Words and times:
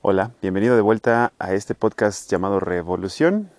Hola, 0.00 0.30
bienvenido 0.40 0.76
de 0.76 0.80
vuelta 0.80 1.32
a 1.40 1.54
este 1.54 1.74
podcast 1.74 2.30
llamado 2.30 2.60
Revolución. 2.60 3.50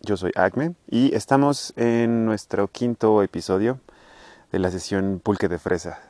Yo 0.00 0.16
soy 0.16 0.32
Acme 0.34 0.74
y 0.90 1.14
estamos 1.14 1.72
en 1.76 2.26
nuestro 2.26 2.66
quinto 2.66 3.22
episodio 3.22 3.78
de 4.50 4.58
la 4.58 4.72
sesión 4.72 5.20
Pulque 5.22 5.46
de 5.46 5.60
Fresa. 5.60 6.00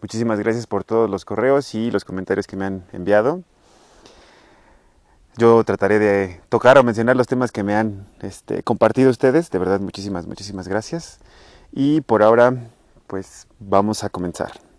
Muchísimas 0.00 0.38
gracias 0.38 0.68
por 0.68 0.84
todos 0.84 1.10
los 1.10 1.24
correos 1.24 1.74
y 1.74 1.90
los 1.90 2.04
comentarios 2.04 2.46
que 2.46 2.54
me 2.54 2.64
han 2.64 2.84
enviado. 2.92 3.42
Yo 5.36 5.64
trataré 5.64 5.98
de 5.98 6.40
tocar 6.48 6.78
o 6.78 6.84
mencionar 6.84 7.16
los 7.16 7.26
temas 7.26 7.50
que 7.50 7.64
me 7.64 7.74
han 7.74 8.06
este, 8.22 8.62
compartido 8.62 9.10
ustedes. 9.10 9.50
De 9.50 9.58
verdad, 9.58 9.80
muchísimas, 9.80 10.28
muchísimas 10.28 10.68
gracias. 10.68 11.18
Y 11.72 12.02
por 12.02 12.22
ahora, 12.22 12.54
pues 13.08 13.48
vamos 13.58 14.04
a 14.04 14.10
comenzar. 14.10 14.69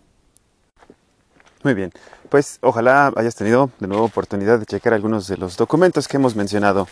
Muy 1.63 1.75
bien, 1.75 1.91
pues 2.29 2.57
ojalá 2.61 3.13
hayas 3.15 3.35
tenido 3.35 3.69
de 3.79 3.87
nuevo 3.87 4.03
oportunidad 4.03 4.57
de 4.57 4.65
checar 4.65 4.93
algunos 4.93 5.27
de 5.27 5.37
los 5.37 5.57
documentos 5.57 6.07
que 6.07 6.17
hemos 6.17 6.35
mencionado, 6.35 6.87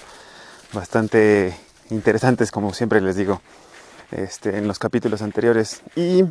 bastante 0.73 1.57
interesantes 1.89 2.51
como 2.51 2.71
siempre 2.73 3.01
les 3.01 3.15
digo, 3.15 3.41
este, 4.11 4.59
en 4.59 4.67
los 4.67 4.77
capítulos 4.77 5.23
anteriores. 5.23 5.81
Y 5.95 6.23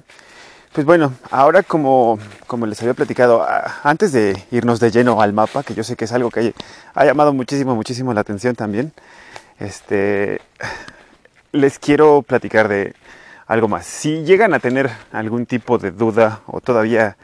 pues 0.72 0.86
bueno, 0.86 1.14
ahora 1.32 1.64
como, 1.64 2.20
como 2.46 2.66
les 2.66 2.80
había 2.80 2.94
platicado, 2.94 3.44
antes 3.82 4.12
de 4.12 4.40
irnos 4.52 4.78
de 4.78 4.92
lleno 4.92 5.20
al 5.20 5.32
mapa, 5.32 5.64
que 5.64 5.74
yo 5.74 5.82
sé 5.82 5.96
que 5.96 6.04
es 6.04 6.12
algo 6.12 6.30
que 6.30 6.54
ha 6.94 7.04
llamado 7.04 7.32
muchísimo, 7.32 7.74
muchísimo 7.74 8.14
la 8.14 8.20
atención 8.20 8.54
también, 8.54 8.92
este, 9.58 10.40
les 11.50 11.80
quiero 11.80 12.22
platicar 12.22 12.68
de 12.68 12.94
algo 13.48 13.66
más. 13.66 13.84
Si 13.84 14.22
llegan 14.22 14.54
a 14.54 14.60
tener 14.60 14.90
algún 15.10 15.44
tipo 15.44 15.78
de 15.78 15.90
duda 15.90 16.42
o 16.46 16.60
todavía 16.60 17.16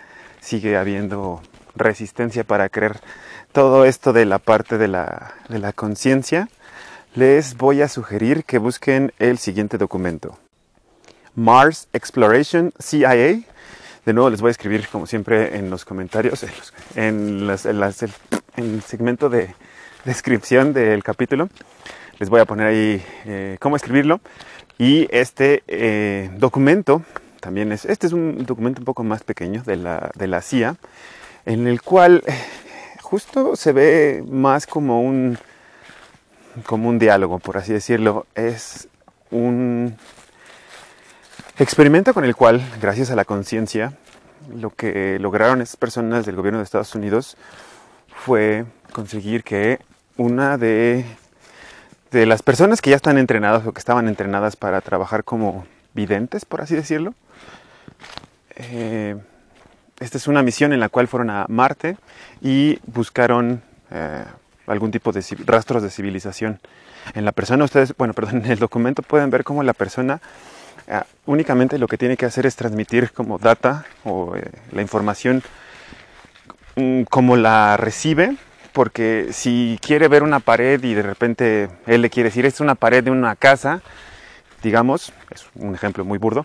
sigue 0.45 0.77
habiendo 0.77 1.41
resistencia 1.75 2.45
para 2.45 2.69
creer 2.69 3.01
todo 3.53 3.85
esto 3.85 4.13
de 4.13 4.27
la 4.27 4.39
parte 4.39 4.79
de 4.79 4.89
la, 4.89 5.35
de 5.49 5.59
la 5.59 5.73
conciencia, 5.73 6.49
les 7.15 7.57
voy 7.57 7.81
a 7.81 7.89
sugerir 7.89 8.45
que 8.45 8.59
busquen 8.59 9.13
el 9.19 9.39
siguiente 9.39 9.79
documento. 9.79 10.39
Mars 11.35 11.89
Exploration 11.93 12.73
CIA. 12.79 13.43
De 14.05 14.13
nuevo 14.13 14.29
les 14.29 14.41
voy 14.41 14.49
a 14.49 14.51
escribir 14.51 14.87
como 14.89 15.07
siempre 15.07 15.57
en 15.57 15.71
los 15.71 15.85
comentarios, 15.85 16.45
en, 16.95 17.49
el 17.49 18.83
segmento 18.83 19.31
de 19.31 19.55
descripción 20.05 20.75
del 20.75 21.03
capítulo. 21.03 21.49
Les 22.19 22.29
voy 22.29 22.41
a 22.41 22.45
poner 22.45 22.67
ahí 22.67 23.03
eh, 23.25 23.57
cómo 23.61 23.77
escribirlo. 23.77 24.21
Y 24.77 25.09
este 25.11 25.63
eh, 25.69 26.31
documento 26.37 27.03
también 27.45 27.73
es, 27.73 27.85
este 27.85 28.07
es 28.07 28.15
un 28.15 28.47
documento 28.47 28.81
un 28.81 28.87
poco 28.87 29.05
más 29.05 29.23
pequeño 29.23 29.63
de 29.65 29.77
la, 29.77 30.11
de 30.15 30.27
la 30.29 30.41
CIA, 30.41 30.77
en 31.45 31.67
el 31.67 31.83
cual 31.83 32.25
justo 33.03 33.55
se 33.55 33.73
ve 33.73 34.25
más 34.27 34.67
como 34.67 35.03
un, 35.03 35.37
como 36.65 36.89
un 36.89 36.99
diálogo, 36.99 37.39
por 37.41 37.59
así 37.59 37.71
decirlo. 37.71 38.27
Es 38.35 38.89
un 39.31 39.95
experimento 41.59 42.15
con 42.15 42.25
el 42.25 42.35
cual, 42.35 42.67
gracias 42.81 43.11
a 43.11 43.15
la 43.15 43.27
conciencia, 43.27 43.93
lo 44.57 44.71
que 44.71 45.19
lograron 45.19 45.61
estas 45.61 45.77
personas 45.77 46.25
del 46.25 46.37
gobierno 46.37 46.61
de 46.61 46.65
Estados 46.65 46.95
Unidos 46.95 47.37
fue 48.09 48.65
conseguir 48.93 49.45
que 49.45 49.81
una 50.17 50.57
de, 50.57 51.05
de 52.11 52.25
las 52.25 52.41
personas 52.41 52.81
que 52.81 52.89
ya 52.89 52.97
están 52.97 53.19
entrenadas 53.19 53.67
o 53.67 53.73
que 53.73 53.81
estaban 53.81 54.09
entrenadas 54.09 54.57
para 54.57 54.81
trabajar 54.81 55.25
como 55.25 55.67
videntes, 55.93 56.47
por 56.47 56.63
así 56.63 56.75
decirlo, 56.75 57.13
eh, 58.57 59.17
esta 60.01 60.19
es 60.19 60.29
una 60.29 60.43
misión 60.43 60.73
en 60.73 60.81
la 60.81 60.89
cual 60.89 61.09
fueron 61.09 61.31
a 61.31 61.47
Marte 61.49 61.97
y 62.41 62.79
buscaron 62.87 63.63
eh, 63.91 64.25
algún 64.67 64.91
tipo 64.91 65.13
de 65.13 65.25
rastros 65.47 65.83
de 65.83 65.91
civilización. 65.91 66.61
En 67.15 67.25
la 67.25 67.33
persona, 67.33 67.65
ustedes, 67.65 67.95
bueno, 67.97 68.15
perdón, 68.15 68.45
en 68.45 68.51
el 68.51 68.59
documento 68.59 69.03
pueden 69.03 69.31
ver 69.31 69.45
cómo 69.45 69.63
la 69.63 69.73
persona 69.73 70.21
eh, 70.87 71.01
únicamente 71.27 71.79
lo 71.79 71.89
que 71.89 71.99
tiene 71.99 72.17
que 72.17 72.27
hacer 72.27 72.47
es 72.47 72.57
transmitir 72.57 73.13
como 73.13 73.39
data 73.39 73.87
o 74.05 74.35
la 74.73 74.83
información 74.83 75.43
mm, 76.77 77.03
como 77.05 77.37
la 77.37 77.77
recibe, 77.77 78.37
porque 78.73 79.29
si 79.33 79.79
quiere 79.81 80.09
ver 80.09 80.23
una 80.23 80.41
pared 80.41 80.83
y 80.83 80.95
de 80.95 81.03
repente 81.03 81.69
él 81.87 82.03
le 82.03 82.11
quiere 82.11 82.31
decir, 82.31 82.45
es 82.45 82.61
una 82.61 82.75
pared 82.75 83.05
de 83.05 83.11
una 83.11 83.37
casa, 83.37 83.81
digamos, 84.63 85.13
es 85.31 85.47
un 85.55 85.75
ejemplo 85.75 86.05
muy 86.05 86.19
burdo, 86.19 86.45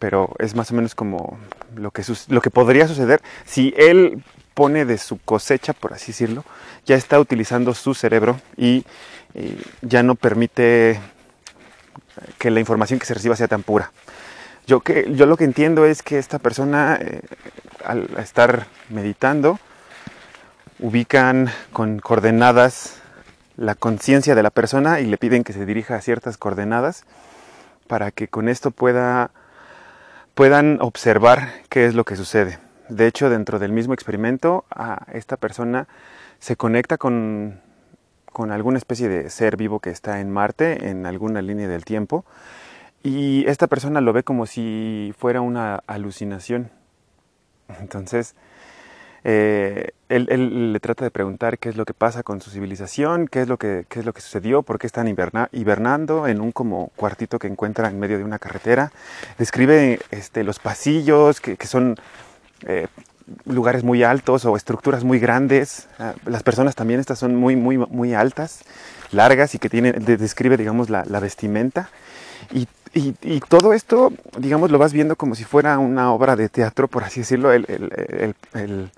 pero 0.00 0.34
es 0.38 0.56
más 0.56 0.72
o 0.72 0.74
menos 0.74 0.96
como 0.96 1.38
lo 1.76 1.92
que, 1.92 2.02
lo 2.28 2.40
que 2.40 2.50
podría 2.50 2.88
suceder 2.88 3.20
si 3.44 3.72
él 3.76 4.24
pone 4.54 4.84
de 4.84 4.98
su 4.98 5.18
cosecha, 5.18 5.74
por 5.74 5.92
así 5.92 6.08
decirlo, 6.08 6.44
ya 6.84 6.96
está 6.96 7.20
utilizando 7.20 7.74
su 7.74 7.94
cerebro 7.94 8.40
y, 8.56 8.84
ya 9.80 10.02
no 10.02 10.16
permite 10.16 11.00
que 12.38 12.50
la 12.50 12.58
información 12.58 12.98
que 12.98 13.06
se 13.06 13.14
reciba 13.14 13.36
sea 13.36 13.46
tan 13.46 13.62
pura. 13.62 13.92
Yo, 14.66 14.80
que, 14.80 15.06
yo 15.14 15.24
lo 15.24 15.36
que 15.36 15.44
entiendo 15.44 15.84
es 15.84 16.02
que 16.02 16.18
esta 16.18 16.40
persona, 16.40 16.98
eh, 17.00 17.20
al 17.84 18.10
estar 18.18 18.66
meditando, 18.88 19.60
ubican 20.80 21.48
con 21.72 22.00
coordenadas 22.00 23.00
la 23.56 23.76
conciencia 23.76 24.34
de 24.34 24.42
la 24.42 24.50
persona 24.50 24.98
y 24.98 25.06
le 25.06 25.16
piden 25.16 25.44
que 25.44 25.52
se 25.52 25.64
dirija 25.64 25.94
a 25.94 26.00
ciertas 26.00 26.36
coordenadas 26.36 27.04
para 27.86 28.10
que 28.10 28.26
con 28.26 28.48
esto 28.48 28.72
pueda 28.72 29.30
puedan 30.40 30.78
observar 30.80 31.52
qué 31.68 31.84
es 31.84 31.94
lo 31.94 32.04
que 32.04 32.16
sucede. 32.16 32.58
De 32.88 33.06
hecho, 33.06 33.28
dentro 33.28 33.58
del 33.58 33.72
mismo 33.72 33.92
experimento, 33.92 34.64
a 34.70 35.04
esta 35.12 35.36
persona 35.36 35.86
se 36.38 36.56
conecta 36.56 36.96
con, 36.96 37.60
con 38.32 38.50
alguna 38.50 38.78
especie 38.78 39.10
de 39.10 39.28
ser 39.28 39.58
vivo 39.58 39.80
que 39.80 39.90
está 39.90 40.18
en 40.18 40.30
Marte, 40.30 40.88
en 40.88 41.04
alguna 41.04 41.42
línea 41.42 41.68
del 41.68 41.84
tiempo, 41.84 42.24
y 43.02 43.44
esta 43.48 43.66
persona 43.66 44.00
lo 44.00 44.14
ve 44.14 44.22
como 44.22 44.46
si 44.46 45.12
fuera 45.18 45.42
una 45.42 45.82
alucinación. 45.86 46.70
Entonces, 47.78 48.34
eh, 49.24 49.90
él, 50.08 50.72
le 50.72 50.80
trata 50.80 51.04
de 51.04 51.10
preguntar 51.10 51.58
qué 51.58 51.68
es 51.68 51.76
lo 51.76 51.84
que 51.84 51.94
pasa 51.94 52.22
con 52.22 52.40
su 52.40 52.50
civilización, 52.50 53.28
qué 53.28 53.42
es 53.42 53.48
lo 53.48 53.58
que, 53.58 53.86
es 53.88 54.04
lo 54.04 54.12
que 54.12 54.20
sucedió, 54.20 54.62
por 54.62 54.78
qué 54.78 54.86
están 54.86 55.08
hibernando 55.52 56.26
en 56.26 56.40
un 56.40 56.52
como 56.52 56.90
cuartito 56.96 57.38
que 57.38 57.46
encuentra 57.46 57.88
en 57.88 57.98
medio 57.98 58.18
de 58.18 58.24
una 58.24 58.38
carretera. 58.38 58.92
Describe 59.38 60.00
este, 60.10 60.42
los 60.42 60.58
pasillos, 60.58 61.40
que, 61.40 61.56
son 61.66 61.96
eh, 62.66 62.88
lugares 63.44 63.84
muy 63.84 64.02
altos 64.02 64.44
o 64.44 64.56
estructuras 64.56 65.04
muy 65.04 65.18
grandes. 65.18 65.88
Ah, 65.98 66.14
las 66.26 66.42
personas 66.42 66.74
también 66.74 67.00
estas 67.00 67.18
son 67.18 67.36
muy, 67.36 67.56
muy, 67.56 67.78
muy 67.78 68.14
altas, 68.14 68.62
largas 69.12 69.54
y 69.54 69.58
que 69.58 69.68
tienen, 69.68 70.04
describe, 70.04 70.56
digamos, 70.56 70.90
la, 70.90 71.04
vestimenta. 71.20 71.90
Y 72.52 72.66
y, 72.92 73.40
todo 73.40 73.72
esto, 73.72 74.12
digamos, 74.36 74.70
lo 74.70 74.78
vas 74.78 74.92
viendo 74.92 75.14
como 75.14 75.34
si 75.34 75.44
fuera 75.44 75.78
una 75.78 76.12
obra 76.12 76.34
de 76.34 76.48
teatro, 76.48 76.88
por 76.88 77.04
así 77.04 77.20
decirlo. 77.20 77.52
El, 77.52 77.66
el, 78.54 78.90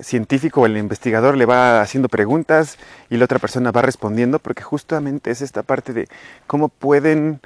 científico 0.00 0.62
o 0.62 0.66
el 0.66 0.76
investigador 0.76 1.36
le 1.36 1.46
va 1.46 1.80
haciendo 1.80 2.08
preguntas 2.08 2.78
y 3.10 3.16
la 3.16 3.26
otra 3.26 3.38
persona 3.38 3.70
va 3.70 3.80
respondiendo, 3.80 4.40
porque 4.40 4.64
justamente 4.64 5.30
es 5.30 5.40
esta 5.40 5.62
parte 5.62 5.92
de 5.92 6.08
cómo 6.48 6.68
pueden 6.68 7.40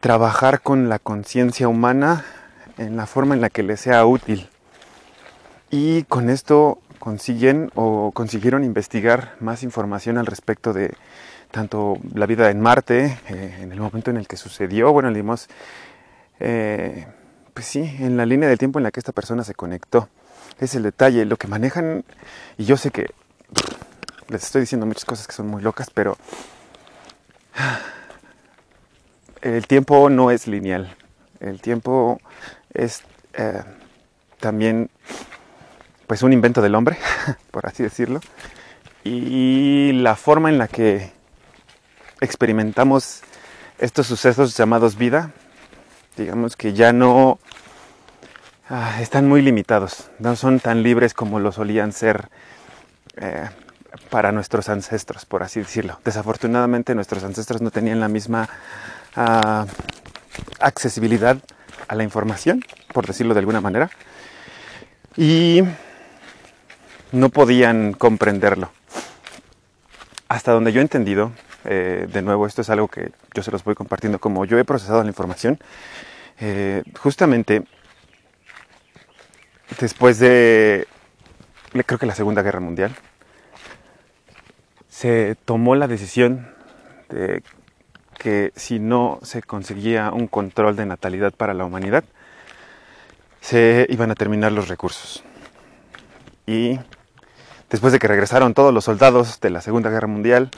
trabajar 0.00 0.60
con 0.60 0.90
la 0.90 0.98
conciencia 0.98 1.68
humana 1.68 2.22
en 2.76 2.96
la 2.96 3.06
forma 3.06 3.34
en 3.34 3.40
la 3.40 3.48
que 3.48 3.62
les 3.62 3.80
sea 3.80 4.04
útil. 4.04 4.48
Y 5.70 6.02
con 6.04 6.28
esto 6.28 6.78
consiguen 6.98 7.70
o 7.74 8.10
consiguieron 8.12 8.62
investigar 8.62 9.34
más 9.40 9.62
información 9.62 10.18
al 10.18 10.26
respecto 10.26 10.74
de 10.74 10.92
tanto 11.50 11.98
la 12.14 12.26
vida 12.26 12.50
en 12.50 12.60
Marte, 12.60 13.18
eh, 13.28 13.58
en 13.60 13.72
el 13.72 13.80
momento 13.80 14.10
en 14.10 14.16
el 14.16 14.26
que 14.28 14.36
sucedió, 14.36 14.92
bueno, 14.92 15.10
digamos, 15.10 15.48
eh, 16.40 17.06
pues 17.54 17.66
sí, 17.66 17.80
en 18.00 18.16
la 18.16 18.26
línea 18.26 18.48
del 18.48 18.58
tiempo 18.58 18.78
en 18.78 18.82
la 18.82 18.90
que 18.90 19.00
esta 19.00 19.12
persona 19.12 19.44
se 19.44 19.54
conectó. 19.54 20.08
Es 20.58 20.74
el 20.74 20.82
detalle, 20.82 21.24
lo 21.24 21.36
que 21.36 21.48
manejan, 21.48 22.04
y 22.58 22.64
yo 22.64 22.76
sé 22.76 22.90
que 22.90 23.06
les 24.28 24.44
estoy 24.44 24.62
diciendo 24.62 24.86
muchas 24.86 25.04
cosas 25.04 25.26
que 25.26 25.32
son 25.32 25.48
muy 25.48 25.62
locas, 25.62 25.88
pero 25.90 26.16
el 29.42 29.66
tiempo 29.66 30.10
no 30.10 30.30
es 30.30 30.46
lineal. 30.46 30.94
El 31.40 31.60
tiempo 31.60 32.20
es 32.72 33.02
eh, 33.34 33.62
también 34.40 34.90
pues 36.06 36.22
un 36.22 36.32
invento 36.32 36.62
del 36.62 36.74
hombre, 36.74 36.98
por 37.50 37.66
así 37.66 37.82
decirlo. 37.82 38.20
Y 39.04 39.92
la 39.92 40.16
forma 40.16 40.48
en 40.48 40.58
la 40.58 40.68
que 40.68 41.12
experimentamos 42.20 43.22
estos 43.78 44.06
sucesos 44.06 44.56
llamados 44.56 44.96
vida, 44.96 45.32
digamos 46.16 46.56
que 46.56 46.72
ya 46.72 46.92
no 46.92 47.38
ah, 48.68 48.98
están 49.00 49.28
muy 49.28 49.42
limitados, 49.42 50.10
no 50.18 50.36
son 50.36 50.60
tan 50.60 50.82
libres 50.82 51.14
como 51.14 51.40
lo 51.40 51.52
solían 51.52 51.92
ser 51.92 52.28
eh, 53.16 53.48
para 54.10 54.32
nuestros 54.32 54.68
ancestros, 54.68 55.24
por 55.26 55.42
así 55.42 55.60
decirlo. 55.60 56.00
Desafortunadamente 56.04 56.94
nuestros 56.94 57.24
ancestros 57.24 57.60
no 57.60 57.70
tenían 57.70 58.00
la 58.00 58.08
misma 58.08 58.48
ah, 59.14 59.66
accesibilidad 60.60 61.38
a 61.88 61.94
la 61.94 62.02
información, 62.02 62.64
por 62.92 63.06
decirlo 63.06 63.34
de 63.34 63.40
alguna 63.40 63.60
manera. 63.60 63.90
Y 65.16 65.62
no 67.12 67.30
podían 67.30 67.92
comprenderlo. 67.92 68.70
Hasta 70.28 70.52
donde 70.52 70.72
yo 70.72 70.80
he 70.80 70.82
entendido, 70.82 71.32
eh, 71.66 72.06
de 72.10 72.22
nuevo, 72.22 72.46
esto 72.46 72.62
es 72.62 72.70
algo 72.70 72.88
que 72.88 73.12
yo 73.34 73.42
se 73.42 73.50
los 73.50 73.64
voy 73.64 73.74
compartiendo 73.74 74.18
como 74.18 74.44
yo 74.44 74.58
he 74.58 74.64
procesado 74.64 75.02
la 75.02 75.08
información, 75.08 75.58
eh, 76.38 76.82
justamente 76.98 77.64
después 79.80 80.18
de, 80.18 80.86
creo 81.72 81.98
que 81.98 82.06
la 82.06 82.14
Segunda 82.14 82.42
Guerra 82.42 82.60
Mundial, 82.60 82.94
se 84.88 85.36
tomó 85.44 85.74
la 85.74 85.88
decisión 85.88 86.48
de 87.08 87.42
que 88.18 88.52
si 88.56 88.78
no 88.78 89.18
se 89.22 89.42
conseguía 89.42 90.10
un 90.12 90.26
control 90.26 90.76
de 90.76 90.86
natalidad 90.86 91.32
para 91.34 91.54
la 91.54 91.64
humanidad, 91.64 92.04
se 93.40 93.86
iban 93.90 94.10
a 94.10 94.14
terminar 94.14 94.52
los 94.52 94.68
recursos. 94.68 95.22
Y 96.46 96.78
después 97.70 97.92
de 97.92 97.98
que 97.98 98.08
regresaron 98.08 98.54
todos 98.54 98.72
los 98.72 98.84
soldados 98.84 99.40
de 99.40 99.50
la 99.50 99.60
Segunda 99.60 99.90
Guerra 99.90 100.08
Mundial, 100.08 100.50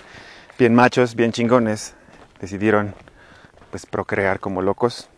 bien 0.58 0.74
machos, 0.74 1.14
bien 1.14 1.30
chingones, 1.30 1.94
decidieron 2.40 2.94
pues 3.70 3.86
procrear 3.86 4.40
como 4.40 4.60
locos 4.60 5.08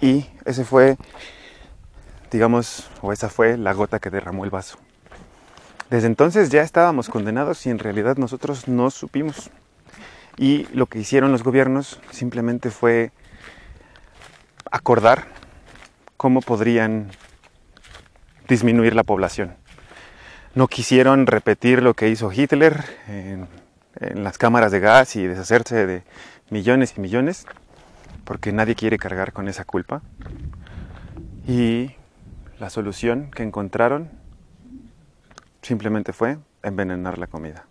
y 0.00 0.26
ese 0.44 0.64
fue 0.64 0.96
digamos 2.30 2.88
o 3.00 3.12
esa 3.12 3.28
fue 3.28 3.56
la 3.56 3.72
gota 3.72 3.98
que 3.98 4.10
derramó 4.10 4.44
el 4.44 4.50
vaso. 4.50 4.78
Desde 5.88 6.06
entonces 6.06 6.50
ya 6.50 6.62
estábamos 6.62 7.08
condenados 7.08 7.66
y 7.66 7.70
en 7.70 7.78
realidad 7.78 8.16
nosotros 8.16 8.68
no 8.68 8.90
supimos. 8.90 9.50
Y 10.36 10.68
lo 10.72 10.86
que 10.86 11.00
hicieron 11.00 11.32
los 11.32 11.42
gobiernos 11.42 11.98
simplemente 12.10 12.70
fue 12.70 13.10
acordar 14.70 15.26
cómo 16.16 16.42
podrían 16.42 17.10
disminuir 18.48 18.94
la 18.94 19.02
población. 19.02 19.56
No 20.54 20.68
quisieron 20.68 21.26
repetir 21.26 21.82
lo 21.82 21.94
que 21.94 22.08
hizo 22.08 22.30
Hitler 22.32 22.84
en, 23.08 23.48
las 24.00 24.38
cámaras 24.38 24.72
de 24.72 24.80
gas 24.80 25.14
y 25.16 25.26
deshacerse 25.26 25.86
de 25.86 26.02
millones 26.50 26.94
y 26.96 27.00
millones, 27.00 27.46
porque 28.24 28.52
nadie 28.52 28.74
quiere 28.74 28.98
cargar 28.98 29.32
con 29.32 29.48
esa 29.48 29.64
culpa. 29.64 30.02
Y 31.46 31.94
la 32.58 32.70
solución 32.70 33.30
que 33.30 33.42
encontraron 33.42 34.10
simplemente 35.62 36.12
fue 36.12 36.38
envenenar 36.62 37.18
la 37.18 37.26
comida. 37.26 37.66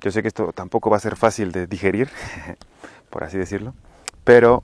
Yo 0.00 0.10
sé 0.10 0.20
que 0.20 0.28
esto 0.28 0.52
tampoco 0.52 0.90
va 0.90 0.98
a 0.98 1.00
ser 1.00 1.16
fácil 1.16 1.50
de 1.52 1.66
digerir, 1.66 2.10
por 3.10 3.24
así 3.24 3.38
decirlo, 3.38 3.74
pero 4.22 4.62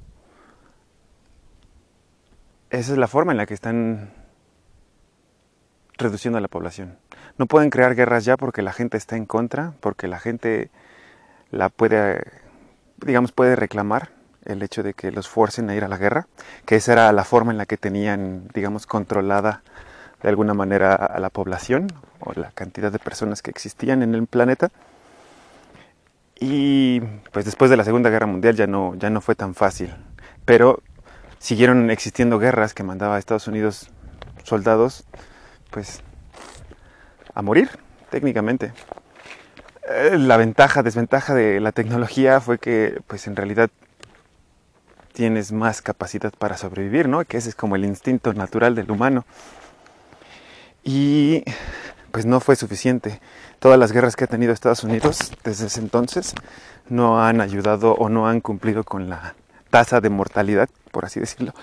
esa 2.68 2.92
es 2.92 2.98
la 2.98 3.08
forma 3.08 3.32
en 3.32 3.38
la 3.38 3.46
que 3.46 3.54
están 3.54 4.12
reduciendo 6.00 6.38
a 6.38 6.40
la 6.40 6.48
población. 6.48 6.98
No 7.38 7.46
pueden 7.46 7.70
crear 7.70 7.94
guerras 7.94 8.24
ya 8.24 8.36
porque 8.36 8.62
la 8.62 8.72
gente 8.72 8.96
está 8.96 9.16
en 9.16 9.26
contra, 9.26 9.72
porque 9.80 10.08
la 10.08 10.18
gente 10.18 10.70
la 11.50 11.68
puede, 11.68 12.22
digamos, 13.04 13.32
puede 13.32 13.56
reclamar 13.56 14.10
el 14.44 14.62
hecho 14.62 14.82
de 14.82 14.94
que 14.94 15.12
los 15.12 15.28
fuercen 15.28 15.68
a 15.70 15.74
ir 15.74 15.84
a 15.84 15.88
la 15.88 15.98
guerra, 15.98 16.26
que 16.64 16.76
esa 16.76 16.92
era 16.92 17.12
la 17.12 17.24
forma 17.24 17.52
en 17.52 17.58
la 17.58 17.66
que 17.66 17.76
tenían, 17.76 18.48
digamos, 18.54 18.86
controlada 18.86 19.62
de 20.22 20.28
alguna 20.28 20.54
manera 20.54 20.94
a 20.94 21.18
la 21.20 21.30
población 21.30 21.88
o 22.20 22.32
la 22.34 22.50
cantidad 22.52 22.92
de 22.92 22.98
personas 22.98 23.42
que 23.42 23.50
existían 23.50 24.02
en 24.02 24.14
el 24.14 24.26
planeta. 24.26 24.70
Y 26.38 27.00
pues 27.32 27.44
después 27.44 27.70
de 27.70 27.76
la 27.76 27.84
Segunda 27.84 28.10
Guerra 28.10 28.26
Mundial 28.26 28.56
ya 28.56 28.66
no, 28.66 28.94
ya 28.96 29.10
no 29.10 29.20
fue 29.20 29.34
tan 29.34 29.54
fácil. 29.54 29.94
Pero 30.44 30.82
siguieron 31.38 31.90
existiendo 31.90 32.38
guerras 32.38 32.74
que 32.74 32.82
mandaba 32.82 33.16
a 33.16 33.18
Estados 33.18 33.46
Unidos 33.46 33.90
soldados, 34.44 35.04
pues, 35.70 36.02
a 37.34 37.42
morir, 37.42 37.70
técnicamente. 38.10 38.72
Eh, 39.88 40.16
la 40.18 40.36
ventaja, 40.36 40.82
desventaja 40.82 41.34
de 41.34 41.60
la 41.60 41.72
tecnología 41.72 42.40
fue 42.40 42.58
que, 42.58 43.00
pues, 43.06 43.26
en 43.26 43.36
realidad 43.36 43.70
tienes 45.12 45.52
más 45.52 45.82
capacidad 45.82 46.32
para 46.32 46.56
sobrevivir, 46.56 47.08
¿no? 47.08 47.24
Que 47.24 47.36
ese 47.36 47.50
es 47.50 47.54
como 47.54 47.76
el 47.76 47.84
instinto 47.84 48.32
natural 48.32 48.74
del 48.74 48.90
humano. 48.90 49.24
Y 50.82 51.44
pues 52.10 52.26
no 52.26 52.40
fue 52.40 52.56
suficiente. 52.56 53.20
Todas 53.58 53.78
las 53.78 53.92
guerras 53.92 54.16
que 54.16 54.24
ha 54.24 54.28
tenido 54.28 54.52
Estados 54.52 54.84
Unidos 54.84 55.32
desde 55.44 55.66
ese 55.66 55.80
entonces 55.80 56.34
no 56.88 57.22
han 57.22 57.40
ayudado 57.40 57.94
o 57.94 58.08
no 58.08 58.28
han 58.28 58.40
cumplido 58.40 58.84
con 58.84 59.08
la 59.08 59.34
tasa 59.70 60.00
de 60.00 60.10
mortalidad, 60.10 60.68
por 60.90 61.04
así 61.04 61.20
decirlo, 61.20 61.54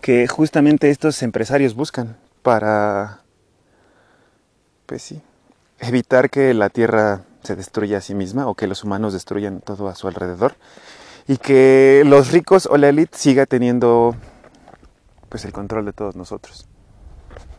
que 0.00 0.26
justamente 0.26 0.90
estos 0.90 1.22
empresarios 1.22 1.74
buscan 1.74 2.16
para, 2.42 3.20
pues 4.90 5.02
sí, 5.02 5.22
evitar 5.78 6.30
que 6.30 6.52
la 6.52 6.68
Tierra 6.68 7.20
se 7.44 7.54
destruya 7.54 7.98
a 7.98 8.00
sí 8.00 8.12
misma 8.12 8.48
o 8.48 8.56
que 8.56 8.66
los 8.66 8.82
humanos 8.82 9.12
destruyan 9.12 9.60
todo 9.60 9.86
a 9.86 9.94
su 9.94 10.08
alrededor 10.08 10.56
y 11.28 11.36
que 11.36 12.02
los 12.04 12.32
ricos 12.32 12.66
o 12.66 12.76
la 12.76 12.88
élite 12.88 13.16
siga 13.16 13.46
teniendo 13.46 14.16
pues 15.28 15.44
el 15.44 15.52
control 15.52 15.84
de 15.84 15.92
todos 15.92 16.16
nosotros. 16.16 16.66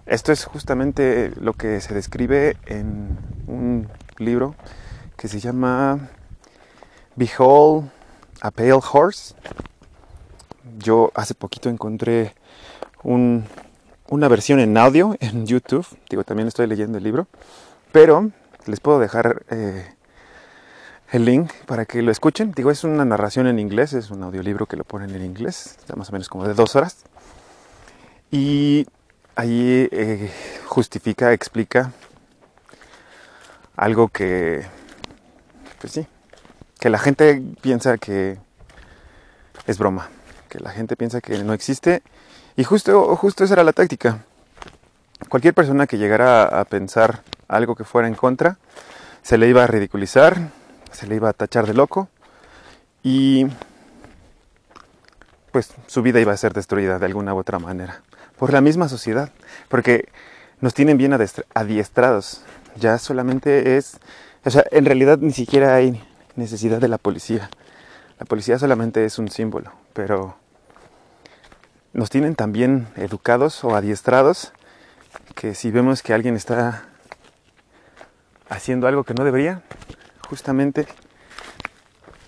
Esto 0.06 0.34
es 0.34 0.44
justamente 0.44 1.32
lo 1.40 1.54
que 1.54 1.80
se 1.80 1.94
describe 1.94 2.58
en 2.66 3.18
un 3.48 3.88
libro 4.18 4.56
que 5.16 5.30
se 5.30 5.40
llama 5.40 6.10
Behold 7.16 7.90
a 8.42 8.52
Pale 8.52 8.74
Horse. 8.92 9.36
Yo 10.80 11.14
hace 11.16 11.34
poquito 11.34 11.70
encontré 11.70 12.36
una 14.12 14.28
versión 14.28 14.60
en 14.60 14.78
audio 14.78 15.16
en 15.22 15.48
YouTube. 15.48 15.88
Digo, 16.10 16.26
también 16.26 16.48
estoy 16.48 16.68
leyendo 16.68 16.98
el 16.98 17.04
libro. 17.04 17.28
Pero 17.94 18.30
les 18.66 18.82
puedo 18.82 19.00
dejar 19.00 19.44
eh, 19.50 19.96
el 21.12 21.24
link 21.24 21.50
para 21.66 21.86
que 21.86 22.02
lo 22.02 22.12
escuchen. 22.12 22.52
Digo, 22.52 22.72
es 22.72 22.84
una 22.84 23.06
narración 23.06 23.48
en 23.48 23.58
inglés, 23.58 23.94
es 23.94 24.12
un 24.12 24.22
audiolibro 24.22 24.66
que 24.66 24.76
lo 24.76 24.84
ponen 24.84 25.16
en 25.16 25.24
inglés, 25.24 25.78
está 25.80 25.96
más 25.96 26.10
o 26.10 26.12
menos 26.12 26.28
como 26.28 26.46
de 26.46 26.54
dos 26.54 26.76
horas. 26.76 26.98
Y 28.30 28.86
ahí 29.36 29.88
eh, 29.92 30.30
justifica, 30.66 31.32
explica 31.32 31.94
algo 33.78 34.10
que, 34.10 34.66
pues 35.80 35.94
sí, 35.94 36.06
que 36.82 36.90
la 36.90 37.00
gente 37.00 37.42
piensa 37.62 37.98
que 37.98 38.38
es 39.68 39.78
broma, 39.78 40.10
que 40.50 40.60
la 40.60 40.72
gente 40.72 40.98
piensa 40.98 41.22
que 41.22 41.42
no 41.46 41.54
existe 41.54 42.04
y 42.56 42.64
justo, 42.64 43.16
justo 43.16 43.44
esa 43.44 43.54
era 43.56 43.64
la 43.64 43.74
táctica. 43.74 44.20
Cualquier 45.30 45.54
persona 45.54 45.88
que 45.88 45.98
llegara 45.98 46.44
a 46.44 46.66
pensar 46.66 47.24
algo 47.48 47.76
que 47.76 47.84
fuera 47.84 48.08
en 48.08 48.16
contra, 48.16 48.58
se 49.22 49.38
le 49.38 49.48
iba 49.48 49.64
a 49.64 49.68
ridiculizar, 49.68 50.50
se 50.92 51.08
le 51.08 51.16
iba 51.16 51.30
a 51.30 51.34
tachar 51.34 51.68
de 51.68 51.74
loco 51.74 52.10
y 53.04 53.48
pues 55.52 55.74
su 55.88 56.02
vida 56.02 56.20
iba 56.20 56.34
a 56.34 56.38
ser 56.38 56.54
destruida 56.54 56.98
de 56.98 57.06
alguna 57.06 57.34
u 57.34 57.38
otra 57.38 57.60
manera 57.60 58.02
por 58.42 58.54
la 58.54 58.62
misma 58.62 58.90
sociedad, 58.90 59.30
porque 59.70 60.10
nos 60.62 60.74
tienen 60.74 60.98
bien 60.98 61.14
adiestrados. 61.14 62.42
Ya 62.76 62.98
solamente 62.98 63.78
es, 63.78 64.00
o 64.44 64.50
sea, 64.50 64.64
en 64.72 64.86
realidad 64.86 65.20
ni 65.20 65.32
siquiera 65.32 65.76
hay 65.76 66.02
necesidad 66.36 66.80
de 66.80 66.88
la 66.88 66.98
policía. 66.98 67.52
La 68.18 68.26
policía 68.26 68.58
solamente 68.58 69.06
es 69.06 69.20
un 69.20 69.30
símbolo, 69.30 69.72
pero 69.94 70.38
nos 71.94 72.10
tienen 72.10 72.36
también 72.36 72.88
educados 72.96 73.64
o 73.64 73.76
adiestrados 73.76 74.54
que 75.36 75.56
si 75.56 75.72
vemos 75.72 76.04
que 76.04 76.14
alguien 76.14 76.36
está 76.36 76.86
haciendo 78.50 78.88
algo 78.88 79.04
que 79.04 79.14
no 79.14 79.24
debería, 79.24 79.62
justamente 80.30 80.88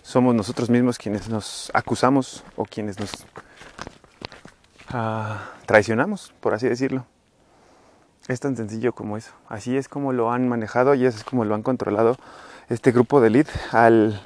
somos 0.01 0.35
nosotros 0.35 0.69
mismos 0.69 0.97
quienes 0.97 1.29
nos 1.29 1.71
acusamos 1.73 2.43
o 2.55 2.65
quienes 2.65 2.99
nos 2.99 3.25
traicionamos, 5.65 6.33
por 6.39 6.53
así 6.53 6.67
decirlo. 6.69 7.05
Es 8.27 8.39
tan 8.39 8.55
sencillo 8.55 8.93
como 8.93 9.17
eso. 9.17 9.33
Así 9.47 9.75
es 9.75 9.89
como 9.89 10.13
lo 10.13 10.31
han 10.31 10.47
manejado 10.47 10.93
y 10.93 11.05
así 11.05 11.17
es 11.17 11.23
como 11.23 11.45
lo 11.45 11.55
han 11.55 11.63
controlado 11.63 12.17
este 12.69 12.91
grupo 12.91 13.21
de 13.21 13.27
elite 13.27 13.51
al... 13.71 14.21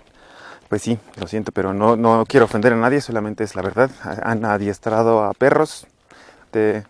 Pues 0.70 0.82
sí, 0.82 1.00
lo 1.16 1.28
siento, 1.28 1.52
pero 1.52 1.74
no, 1.74 1.96
no 1.96 2.26
quiero 2.28 2.46
ofender 2.46 2.74
a 2.74 2.76
nadie, 2.76 3.00
solamente 3.00 3.44
es 3.44 3.56
la 3.56 3.62
verdad. 3.62 3.90
Han 4.24 4.44
adiestrado 4.44 5.24
a 5.24 5.34
perros 5.34 5.88
de 6.52 6.84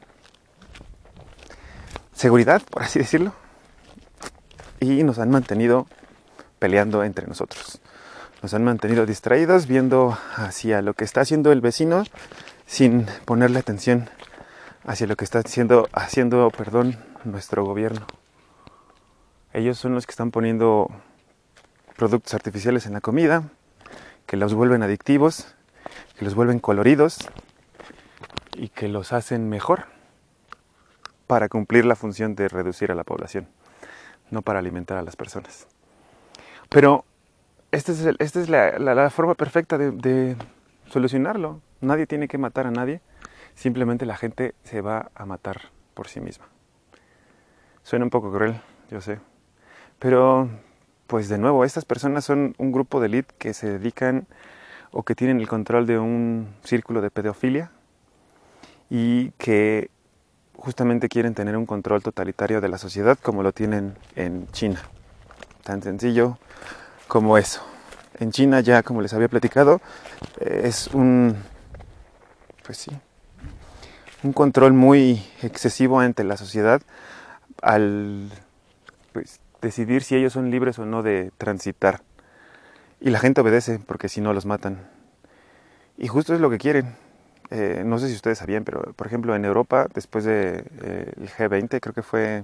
seguridad, 2.14 2.62
por 2.70 2.84
así 2.84 3.00
decirlo, 3.00 3.34
y 4.80 5.04
nos 5.04 5.20
han 5.20 5.30
mantenido 5.30 5.86
peleando 6.58 7.04
entre 7.04 7.28
nosotros. 7.28 7.80
Nos 8.42 8.54
han 8.54 8.64
mantenido 8.64 9.06
distraídos 9.06 9.68
viendo 9.68 10.18
hacia 10.36 10.82
lo 10.82 10.94
que 10.94 11.04
está 11.04 11.22
haciendo 11.22 11.52
el 11.52 11.62
vecino 11.62 12.04
sin 12.66 13.06
ponerle 13.26 13.60
atención 13.60 14.10
hacia 14.86 15.06
lo 15.06 15.16
que 15.16 15.26
está 15.26 15.40
haciendo, 15.40 15.90
haciendo 15.92 16.50
perdón, 16.50 16.98
nuestro 17.26 17.64
gobierno. 17.66 18.08
Ellos 19.54 19.78
son 19.78 19.94
los 19.94 20.06
que 20.06 20.12
están 20.12 20.32
poniendo 20.32 20.90
productos 21.96 22.34
artificiales 22.34 22.86
en 22.86 22.94
la 22.94 23.02
comida, 23.02 23.44
que 24.28 24.38
los 24.38 24.54
vuelven 24.54 24.84
adictivos, 24.84 25.56
que 26.20 26.26
los 26.26 26.36
vuelven 26.36 26.60
coloridos 26.60 27.18
y 28.56 28.70
que 28.70 28.88
los 28.88 29.14
hacen 29.14 29.50
mejor 29.50 29.86
para 31.26 31.50
cumplir 31.50 31.86
la 31.86 31.96
función 31.96 32.36
de 32.36 32.48
reducir 32.48 32.92
a 32.92 32.96
la 32.96 33.04
población. 33.04 33.48
no 34.30 34.42
para 34.42 34.60
alimentar 34.60 34.98
a 34.98 35.04
las 35.04 35.16
personas. 35.16 35.68
Pero 36.68 37.06
esta 37.72 37.94
es, 37.94 38.06
esta 38.20 38.42
es 38.42 38.50
la, 38.50 39.10
forma 39.10 39.36
perfecta 39.36 39.78
de, 39.78 39.92
de 39.92 40.36
solucionarlo. 40.90 41.62
Nadie 41.80 42.08
tiene 42.08 42.28
que 42.28 42.38
matar 42.38 42.68
a 42.68 42.72
nadie, 42.72 43.00
simplemente 43.56 44.06
la 44.06 44.18
gente 44.18 44.54
se 44.64 44.82
va 44.82 45.12
a 45.16 45.26
matar 45.26 45.62
por 45.94 46.10
sí 46.10 46.20
misma. 46.20 46.46
Suena 47.84 48.04
un 48.04 48.12
poco 48.12 48.30
cruel, 48.34 48.60
yo 48.92 49.00
sé. 49.00 49.20
Pero, 49.98 50.50
pues 51.08 51.30
de 51.30 51.38
nuevo, 51.38 51.64
estas 51.64 51.86
personas 51.86 52.26
son 52.26 52.54
un 52.58 52.72
grupo 52.72 53.00
de 53.00 53.08
elite 53.08 53.34
que 53.38 53.54
se 53.54 53.70
dedican 53.80 54.28
o 54.92 55.04
que 55.04 55.16
tienen 55.16 55.40
el 55.40 55.48
control 55.48 55.88
de 55.88 56.00
un 56.00 56.48
círculo 56.64 57.02
de 57.02 57.10
pedofilia 57.10 57.72
y 58.90 59.32
que 59.32 59.90
justamente 60.56 61.08
quieren 61.08 61.34
tener 61.34 61.56
un 61.56 61.66
control 61.66 62.04
totalitario 62.04 62.62
de 62.62 62.70
la 62.70 62.78
sociedad 62.78 63.18
como 63.22 63.44
lo 63.44 63.54
tienen 63.54 63.96
en 64.16 64.48
China. 64.52 64.82
Tan 65.64 65.82
sencillo 65.82 66.38
como 67.08 67.38
eso. 67.38 67.62
En 68.20 68.32
China 68.32 68.60
ya, 68.62 68.84
como 68.84 69.02
les 69.02 69.14
había 69.14 69.28
platicado, 69.28 69.80
es 70.40 70.88
un, 70.88 71.38
pues 72.66 72.80
sí, 72.80 72.92
un 74.24 74.34
control 74.34 74.74
muy 74.74 75.24
excesivo 75.44 76.00
ante 76.00 76.24
la 76.24 76.38
sociedad 76.38 76.82
al 77.62 78.30
pues, 79.14 79.40
decidir 79.62 80.04
si 80.04 80.16
ellos 80.16 80.34
son 80.34 80.52
libres 80.52 80.80
o 80.80 80.86
no 80.86 81.04
de 81.04 81.32
transitar. 81.38 82.02
Y 83.00 83.10
la 83.10 83.20
gente 83.20 83.42
obedece 83.42 83.80
porque 83.80 84.10
si 84.10 84.22
no 84.22 84.34
los 84.34 84.46
matan. 84.46 84.88
Y 85.98 86.08
justo 86.08 86.34
es 86.34 86.42
lo 86.42 86.50
que 86.50 86.58
quieren. 86.58 86.96
Eh, 87.50 87.84
no 87.86 87.98
sé 88.00 88.10
si 88.10 88.16
ustedes 88.16 88.40
sabían, 88.40 88.64
pero 88.64 88.94
por 88.94 89.08
ejemplo 89.08 89.36
en 89.36 89.46
Europa, 89.46 89.88
después 89.94 90.26
del 90.26 90.66
de, 90.82 91.14
eh, 91.18 91.30
G20, 91.38 91.80
creo 91.80 91.94
que 91.94 92.04
fue 92.04 92.44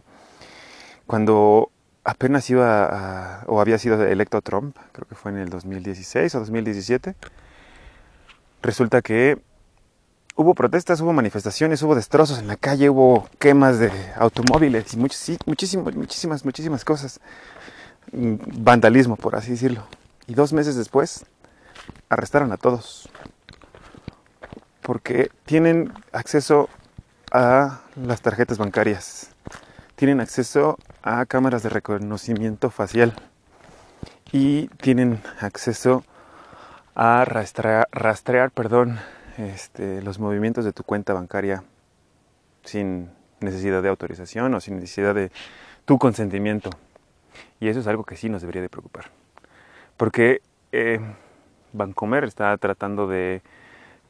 cuando 1.05 1.72
apenas 2.05 2.50
iba 2.50 3.43
o 3.48 3.60
había 3.60 3.77
sido 3.77 4.01
electo 4.05 4.41
Trump, 4.41 4.77
creo 4.91 5.08
que 5.08 5.15
fue 5.15 5.32
en 5.32 5.38
el 5.38 5.50
2016 5.50 6.36
o 6.36 6.39
2017, 6.39 7.15
resulta 8.62 9.01
que 9.01 9.39
hubo 10.35 10.53
protestas, 10.55 11.01
hubo 11.01 11.13
manifestaciones, 11.13 11.81
hubo 11.83 11.95
destrozos 11.95 12.39
en 12.39 12.47
la 12.47 12.55
calle, 12.55 12.89
hubo 12.89 13.27
quemas 13.39 13.79
de 13.79 13.91
automóviles 14.15 14.93
y 14.93 14.97
muchísimas, 14.97 15.95
muchísimas, 15.95 16.45
muchísimas 16.45 16.85
cosas. 16.85 17.19
Mm, 18.11 18.35
vandalismo, 18.63 19.15
por 19.15 19.35
así 19.35 19.51
decirlo. 19.51 19.85
Y 20.27 20.33
dos 20.33 20.53
meses 20.53 20.75
después 20.75 21.25
arrestaron 22.09 22.51
a 22.51 22.57
todos. 22.57 23.09
Porque 24.81 25.31
tienen 25.45 25.93
acceso 26.11 26.69
a 27.31 27.81
las 27.95 28.21
tarjetas 28.21 28.57
bancarias. 28.57 29.29
Tienen 29.95 30.19
acceso 30.19 30.77
a 31.01 31.25
cámaras 31.25 31.63
de 31.63 31.69
reconocimiento 31.69 32.69
facial. 32.69 33.13
Y 34.31 34.67
tienen 34.81 35.21
acceso 35.39 36.03
a 36.95 37.23
rastrear, 37.25 37.87
rastrear 37.91 38.51
perdón, 38.51 38.99
este, 39.37 40.01
los 40.01 40.19
movimientos 40.19 40.65
de 40.65 40.73
tu 40.73 40.83
cuenta 40.83 41.13
bancaria 41.13 41.63
sin 42.63 43.09
necesidad 43.39 43.83
de 43.83 43.89
autorización 43.89 44.53
o 44.53 44.61
sin 44.61 44.75
necesidad 44.75 45.15
de 45.15 45.31
tu 45.85 45.97
consentimiento. 45.97 46.69
Y 47.59 47.67
eso 47.67 47.79
es 47.79 47.87
algo 47.87 48.03
que 48.03 48.15
sí 48.15 48.29
nos 48.29 48.41
debería 48.41 48.61
de 48.61 48.69
preocupar. 48.69 49.05
Porque 49.97 50.41
eh, 50.71 50.99
Bancomer 51.73 52.23
está 52.23 52.55
tratando 52.57 53.07
de, 53.07 53.41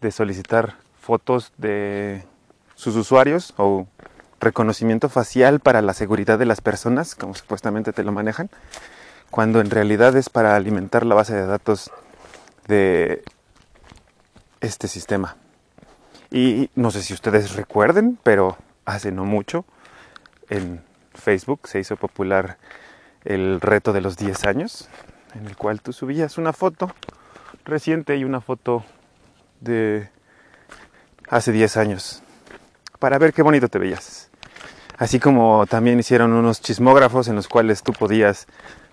de 0.01 0.11
solicitar 0.11 0.75
fotos 0.99 1.53
de 1.57 2.23
sus 2.75 2.95
usuarios 2.95 3.53
o 3.57 3.87
reconocimiento 4.39 5.09
facial 5.09 5.59
para 5.59 5.81
la 5.81 5.93
seguridad 5.93 6.37
de 6.37 6.45
las 6.45 6.61
personas, 6.61 7.15
como 7.15 7.33
supuestamente 7.33 7.93
te 7.93 8.03
lo 8.03 8.11
manejan, 8.11 8.49
cuando 9.31 9.61
en 9.61 9.69
realidad 9.69 10.15
es 10.15 10.29
para 10.29 10.55
alimentar 10.55 11.05
la 11.05 11.15
base 11.15 11.33
de 11.33 11.45
datos 11.45 11.91
de 12.67 13.23
este 14.63 14.87
sistema. 14.87 15.35
Y 16.31 16.71
no 16.73 16.89
sé 16.89 17.03
si 17.03 17.13
ustedes 17.13 17.55
recuerden, 17.55 18.17
pero 18.23 18.57
hace 18.85 19.11
no 19.11 19.25
mucho 19.25 19.65
en 20.49 20.81
Facebook 21.13 21.67
se 21.67 21.79
hizo 21.79 21.95
popular 21.95 22.57
el 23.23 23.61
reto 23.61 23.93
de 23.93 24.01
los 24.01 24.17
10 24.17 24.45
años, 24.45 24.89
en 25.35 25.45
el 25.45 25.55
cual 25.55 25.81
tú 25.81 25.93
subías 25.93 26.37
una 26.37 26.53
foto 26.53 26.91
reciente 27.65 28.17
y 28.17 28.23
una 28.23 28.41
foto 28.41 28.83
de 29.61 30.09
hace 31.29 31.51
10 31.51 31.77
años 31.77 32.23
para 32.99 33.17
ver 33.17 33.33
qué 33.33 33.41
bonito 33.41 33.67
te 33.67 33.79
veías. 33.79 34.29
Así 34.97 35.19
como 35.19 35.65
también 35.67 35.99
hicieron 35.99 36.33
unos 36.33 36.61
chismógrafos 36.61 37.27
en 37.27 37.35
los 37.35 37.47
cuales 37.47 37.83
tú 37.83 37.93
podías 37.93 38.47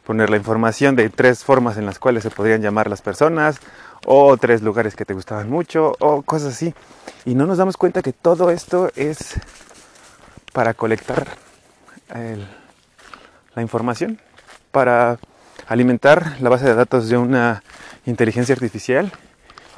poner 0.04 0.30
la 0.30 0.36
información 0.36 0.96
de 0.96 1.08
tres 1.10 1.44
formas 1.44 1.76
en 1.76 1.86
las 1.86 1.98
cuales 1.98 2.24
se 2.24 2.30
podrían 2.30 2.62
llamar 2.62 2.90
las 2.90 3.02
personas 3.02 3.60
o 4.07 4.37
tres 4.37 4.62
lugares 4.62 4.97
que 4.97 5.04
te 5.04 5.14
gustaban 5.14 5.50
mucho 5.50 5.92
o 6.00 6.23
cosas 6.23 6.54
así. 6.54 6.75
Y 7.25 7.35
no 7.35 7.47
nos 7.47 7.59
damos 7.59 7.76
cuenta 7.76 8.02
que 8.02 8.12
todo 8.12 8.50
esto 8.50 8.90
es 8.97 9.35
para 10.52 10.75
colectar 10.75 11.28
la 13.54 13.62
información, 13.62 14.21
para 14.73 15.19
alimentar 15.69 16.37
la 16.40 16.50
base 16.50 16.64
de 16.64 16.75
datos 16.75 17.09
de 17.09 17.16
una 17.16 17.62
inteligencia 18.07 18.54
artificial 18.54 19.12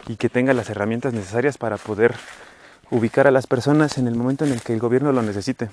y 0.06 0.16
que 0.16 0.28
tenga 0.28 0.54
las 0.54 0.70
herramientas 0.70 1.12
necesarias 1.12 1.58
para 1.58 1.76
poder 1.76 2.14
ubicar 2.90 3.26
a 3.26 3.30
las 3.30 3.46
personas 3.46 3.98
en 3.98 4.06
el 4.06 4.14
momento 4.14 4.44
en 4.44 4.52
el 4.52 4.62
que 4.62 4.72
el 4.72 4.78
gobierno 4.78 5.12
lo 5.12 5.22
necesite 5.22 5.68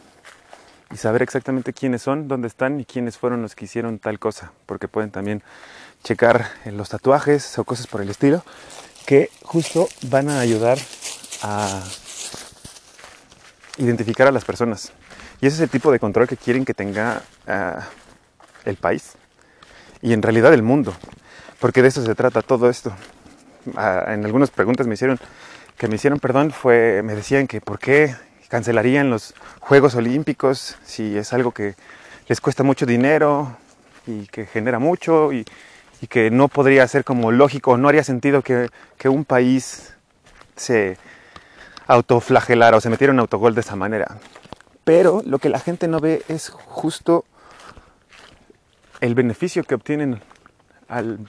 y 0.92 0.98
saber 0.98 1.22
exactamente 1.22 1.74
quiénes 1.74 2.02
son, 2.02 2.28
dónde 2.28 2.48
están 2.48 2.80
y 2.80 2.86
quiénes 2.86 3.18
fueron 3.18 3.42
los 3.42 3.56
que 3.56 3.66
hicieron 3.66 4.00
tal 4.00 4.20
cosa, 4.20 4.52
porque 4.66 4.88
pueden 4.88 5.12
también 5.12 5.44
checar 6.04 6.50
los 6.66 6.90
tatuajes 6.90 7.58
o 7.60 7.64
cosas 7.64 7.88
por 7.88 8.02
el 8.02 8.10
estilo 8.10 8.44
que 9.06 9.30
justo 9.44 9.90
van 10.04 10.30
a 10.30 10.40
ayudar 10.40 10.78
a 11.42 11.84
identificar 13.78 14.28
a 14.28 14.32
las 14.32 14.46
personas. 14.46 14.92
Y 15.42 15.48
ese 15.48 15.56
es 15.56 15.62
el 15.62 15.70
tipo 15.70 15.92
de 15.92 16.00
control 16.00 16.28
que 16.28 16.38
quieren 16.38 16.66
que 16.66 16.74
tenga 16.74 17.24
uh, 17.48 17.82
el 18.66 18.76
país 18.76 19.14
y 20.02 20.14
en 20.14 20.22
realidad 20.22 20.54
el 20.54 20.64
mundo, 20.64 20.94
porque 21.60 21.82
de 21.82 21.88
eso 21.88 22.06
se 22.06 22.14
trata 22.14 22.42
todo 22.42 22.70
esto. 22.70 22.94
Uh, 23.66 24.12
en 24.12 24.26
algunas 24.26 24.52
preguntas 24.52 24.86
me 24.86 24.94
hicieron 24.94 25.20
que 25.78 25.88
me 25.88 25.96
hicieron, 25.96 26.20
perdón, 26.20 26.52
fue 26.52 27.02
me 27.04 27.16
decían 27.16 27.48
que 27.48 27.62
por 27.62 27.80
qué 27.80 28.16
cancelarían 28.50 29.10
los 29.10 29.34
Juegos 29.60 29.96
Olímpicos 29.96 30.78
si 30.84 31.18
es 31.18 31.34
algo 31.34 31.52
que 31.52 31.76
les 32.28 32.42
cuesta 32.42 32.64
mucho 32.64 32.86
dinero 32.86 33.58
y 34.06 34.28
que 34.28 34.46
genera 34.46 34.78
mucho 34.78 35.32
y, 35.32 35.46
y 36.02 36.08
que 36.08 36.32
no 36.32 36.48
podría 36.48 36.88
ser 36.88 37.04
como 37.04 37.32
lógico, 37.32 37.78
no 37.78 37.90
haría 37.90 38.04
sentido 38.04 38.42
que, 38.42 38.70
que 38.98 39.10
un 39.10 39.26
país 39.26 39.94
se 40.56 40.98
autoflagelara 41.88 42.78
o 42.78 42.82
se 42.82 42.90
metiera 42.90 43.14
en 43.14 43.20
autogol 43.20 43.56
de 43.56 43.62
esa 43.62 43.76
manera. 43.76 44.18
Pero 44.84 45.22
lo 45.26 45.40
que 45.40 45.50
la 45.50 45.60
gente 45.60 45.88
no 45.88 46.00
ve 46.00 46.24
es 46.28 46.50
justo 46.50 47.26
el 49.02 49.16
beneficio 49.16 49.64
que 49.64 49.76
obtienen 49.76 50.22
al 50.88 51.20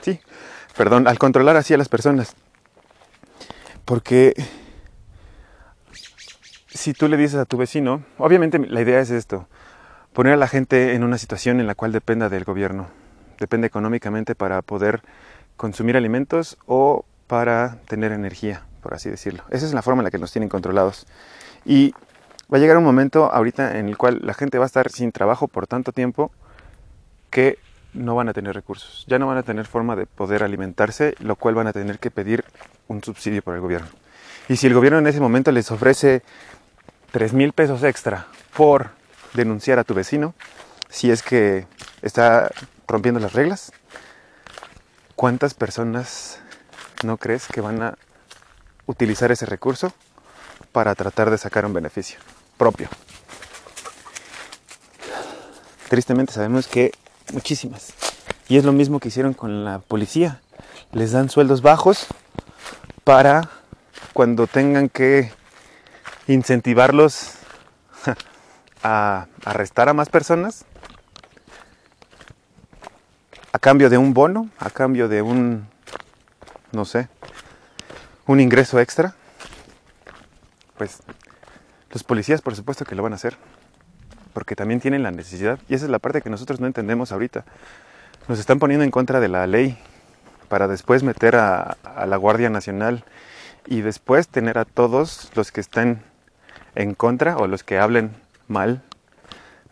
sí, 0.00 0.20
perdón, 0.76 1.06
al 1.06 1.18
controlar 1.18 1.56
así 1.56 1.74
a 1.74 1.78
las 1.78 1.88
personas. 1.88 2.34
Porque 3.84 4.34
si 6.68 6.92
tú 6.94 7.08
le 7.08 7.16
dices 7.16 7.38
a 7.38 7.44
tu 7.44 7.56
vecino, 7.56 8.04
obviamente 8.18 8.58
la 8.58 8.80
idea 8.80 9.00
es 9.00 9.10
esto, 9.10 9.46
poner 10.12 10.34
a 10.34 10.36
la 10.36 10.48
gente 10.48 10.94
en 10.94 11.04
una 11.04 11.18
situación 11.18 11.60
en 11.60 11.66
la 11.66 11.74
cual 11.74 11.92
dependa 11.92 12.28
del 12.28 12.44
gobierno, 12.44 12.88
depende 13.38 13.66
económicamente 13.66 14.34
para 14.34 14.62
poder 14.62 15.02
consumir 15.56 15.96
alimentos 15.96 16.58
o 16.66 17.04
para 17.26 17.78
tener 17.88 18.12
energía, 18.12 18.62
por 18.82 18.94
así 18.94 19.08
decirlo. 19.08 19.44
Esa 19.50 19.66
es 19.66 19.74
la 19.74 19.82
forma 19.82 20.00
en 20.00 20.04
la 20.04 20.10
que 20.10 20.18
nos 20.18 20.32
tienen 20.32 20.48
controlados. 20.48 21.06
Y 21.64 21.94
va 22.52 22.58
a 22.58 22.60
llegar 22.60 22.76
un 22.76 22.84
momento 22.84 23.32
ahorita 23.32 23.78
en 23.78 23.88
el 23.88 23.96
cual 23.96 24.20
la 24.22 24.34
gente 24.34 24.58
va 24.58 24.64
a 24.64 24.66
estar 24.66 24.90
sin 24.90 25.12
trabajo 25.12 25.48
por 25.48 25.66
tanto 25.66 25.92
tiempo 25.92 26.30
que 27.30 27.58
no 27.94 28.14
van 28.14 28.28
a 28.28 28.32
tener 28.32 28.54
recursos, 28.54 29.04
ya 29.06 29.18
no 29.18 29.26
van 29.26 29.38
a 29.38 29.42
tener 29.42 29.66
forma 29.66 29.96
de 29.96 30.06
poder 30.06 30.42
alimentarse, 30.42 31.14
lo 31.20 31.36
cual 31.36 31.54
van 31.54 31.66
a 31.66 31.72
tener 31.72 31.98
que 31.98 32.10
pedir 32.10 32.44
un 32.88 33.02
subsidio 33.02 33.42
por 33.42 33.54
el 33.54 33.60
gobierno. 33.60 33.88
Y 34.48 34.56
si 34.56 34.66
el 34.66 34.74
gobierno 34.74 34.98
en 34.98 35.06
ese 35.06 35.20
momento 35.20 35.52
les 35.52 35.70
ofrece 35.70 36.22
3 37.12 37.32
mil 37.34 37.52
pesos 37.52 37.82
extra 37.84 38.26
por 38.56 38.90
denunciar 39.34 39.78
a 39.78 39.84
tu 39.84 39.94
vecino, 39.94 40.34
si 40.88 41.10
es 41.10 41.22
que 41.22 41.66
está 42.02 42.50
rompiendo 42.86 43.20
las 43.20 43.32
reglas, 43.32 43.72
¿cuántas 45.16 45.54
personas 45.54 46.38
no 47.04 47.16
crees 47.16 47.46
que 47.46 47.60
van 47.60 47.82
a 47.82 47.98
utilizar 48.86 49.32
ese 49.32 49.46
recurso 49.46 49.92
para 50.72 50.94
tratar 50.94 51.30
de 51.30 51.38
sacar 51.38 51.64
un 51.64 51.72
beneficio 51.72 52.18
propio? 52.56 52.88
Tristemente 55.88 56.32
sabemos 56.32 56.68
que 56.68 56.92
muchísimas. 57.32 57.92
Y 58.48 58.56
es 58.56 58.64
lo 58.64 58.72
mismo 58.72 59.00
que 59.00 59.08
hicieron 59.08 59.34
con 59.34 59.64
la 59.64 59.78
policía. 59.78 60.40
Les 60.92 61.12
dan 61.12 61.30
sueldos 61.30 61.62
bajos 61.62 62.06
para 63.04 63.48
cuando 64.12 64.46
tengan 64.46 64.88
que 64.88 65.32
incentivarlos 66.26 67.32
a 68.82 69.26
arrestar 69.44 69.88
a 69.88 69.92
más 69.92 70.08
personas 70.08 70.64
a 73.52 73.58
cambio 73.58 73.90
de 73.90 73.98
un 73.98 74.14
bono, 74.14 74.48
a 74.58 74.70
cambio 74.70 75.08
de 75.08 75.20
un, 75.20 75.66
no 76.72 76.84
sé, 76.86 77.08
un 78.26 78.40
ingreso 78.40 78.80
extra, 78.80 79.14
pues 80.78 81.00
los 81.90 82.02
policías 82.02 82.40
por 82.40 82.56
supuesto 82.56 82.86
que 82.86 82.94
lo 82.94 83.02
van 83.02 83.12
a 83.12 83.16
hacer, 83.16 83.36
porque 84.32 84.56
también 84.56 84.80
tienen 84.80 85.02
la 85.02 85.10
necesidad, 85.10 85.58
y 85.68 85.74
esa 85.74 85.84
es 85.84 85.90
la 85.90 85.98
parte 85.98 86.22
que 86.22 86.30
nosotros 86.30 86.60
no 86.60 86.66
entendemos 86.66 87.12
ahorita. 87.12 87.44
Nos 88.26 88.38
están 88.38 88.58
poniendo 88.58 88.84
en 88.84 88.90
contra 88.90 89.20
de 89.20 89.28
la 89.28 89.46
ley 89.46 89.76
para 90.48 90.66
después 90.66 91.02
meter 91.02 91.36
a, 91.36 91.76
a 91.84 92.06
la 92.06 92.16
Guardia 92.16 92.48
Nacional 92.48 93.04
y 93.66 93.82
después 93.82 94.28
tener 94.28 94.58
a 94.58 94.64
todos 94.64 95.30
los 95.34 95.52
que 95.52 95.60
estén 95.60 96.02
en 96.74 96.94
contra 96.94 97.36
o 97.36 97.46
los 97.46 97.64
que 97.64 97.78
hablen 97.78 98.21
mal 98.48 98.82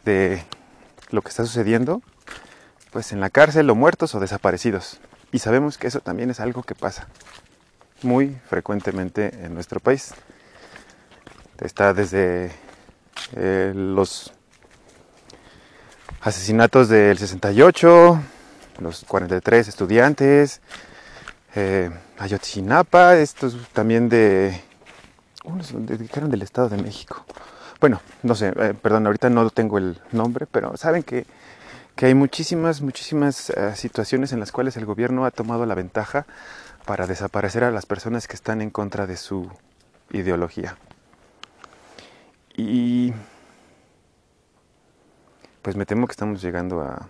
de 0.04 0.44
lo 1.10 1.22
que 1.22 1.28
está 1.28 1.44
sucediendo, 1.44 2.02
pues 2.90 3.12
en 3.12 3.20
la 3.20 3.30
cárcel 3.30 3.68
o 3.70 3.74
muertos 3.74 4.14
o 4.14 4.20
desaparecidos. 4.20 5.00
Y 5.32 5.38
sabemos 5.38 5.78
que 5.78 5.86
eso 5.86 6.00
también 6.00 6.30
es 6.30 6.40
algo 6.40 6.62
que 6.62 6.74
pasa 6.74 7.08
muy 8.02 8.36
frecuentemente 8.48 9.44
en 9.44 9.54
nuestro 9.54 9.80
país. 9.80 10.14
Está 11.60 11.92
desde 11.92 12.50
eh, 13.36 13.72
los 13.74 14.32
asesinatos 16.22 16.88
del 16.88 17.18
68, 17.18 18.20
los 18.80 19.04
43 19.04 19.68
estudiantes, 19.68 20.60
eh, 21.54 21.90
Ayotzinapa, 22.18 23.16
estos 23.16 23.56
también 23.72 24.08
de... 24.08 24.60
Unos 25.44 25.72
dedicaron 25.86 26.30
del 26.30 26.42
Estado 26.42 26.68
de 26.68 26.82
México. 26.82 27.24
Bueno, 27.80 28.02
no 28.22 28.34
sé, 28.34 28.52
eh, 28.56 28.74
perdón, 28.80 29.06
ahorita 29.06 29.30
no 29.30 29.48
tengo 29.48 29.78
el 29.78 29.98
nombre, 30.12 30.46
pero 30.46 30.76
saben 30.76 31.02
que, 31.02 31.24
que 31.96 32.06
hay 32.06 32.14
muchísimas, 32.14 32.82
muchísimas 32.82 33.48
eh, 33.48 33.74
situaciones 33.74 34.32
en 34.32 34.40
las 34.40 34.52
cuales 34.52 34.76
el 34.76 34.84
gobierno 34.84 35.24
ha 35.24 35.30
tomado 35.30 35.64
la 35.64 35.74
ventaja 35.74 36.26
para 36.84 37.06
desaparecer 37.06 37.64
a 37.64 37.70
las 37.70 37.86
personas 37.86 38.28
que 38.28 38.34
están 38.34 38.60
en 38.60 38.68
contra 38.68 39.06
de 39.06 39.16
su 39.16 39.50
ideología. 40.10 40.76
Y 42.54 43.14
pues 45.62 45.74
me 45.76 45.86
temo 45.86 46.06
que 46.06 46.12
estamos 46.12 46.42
llegando 46.42 46.82
a, 46.82 47.08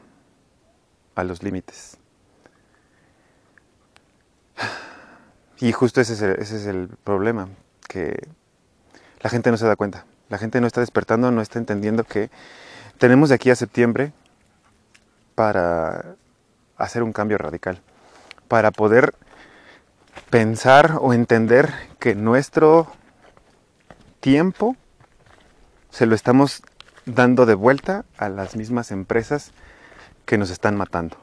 a 1.16 1.24
los 1.24 1.42
límites. 1.42 1.96
Y 5.58 5.72
justo 5.72 6.00
ese 6.00 6.12
es, 6.12 6.22
el, 6.22 6.30
ese 6.38 6.56
es 6.56 6.66
el 6.66 6.88
problema, 7.02 7.48
que 7.88 8.28
la 9.20 9.30
gente 9.30 9.50
no 9.50 9.56
se 9.56 9.66
da 9.66 9.74
cuenta. 9.74 10.06
La 10.30 10.38
gente 10.38 10.60
no 10.60 10.66
está 10.66 10.80
despertando, 10.80 11.30
no 11.30 11.42
está 11.42 11.58
entendiendo 11.58 12.04
que 12.04 12.30
tenemos 12.98 13.28
de 13.28 13.34
aquí 13.34 13.50
a 13.50 13.56
septiembre 13.56 14.12
para 15.34 16.14
hacer 16.76 17.02
un 17.02 17.12
cambio 17.12 17.36
radical, 17.36 17.80
para 18.48 18.70
poder 18.70 19.12
pensar 20.30 20.98
o 21.00 21.12
entender 21.12 21.72
que 21.98 22.14
nuestro 22.14 22.86
tiempo 24.20 24.76
se 25.90 26.06
lo 26.06 26.14
estamos 26.14 26.62
dando 27.06 27.44
de 27.44 27.54
vuelta 27.54 28.04
a 28.16 28.28
las 28.28 28.54
mismas 28.54 28.92
empresas 28.92 29.50
que 30.26 30.38
nos 30.38 30.50
están 30.50 30.76
matando. 30.76 31.16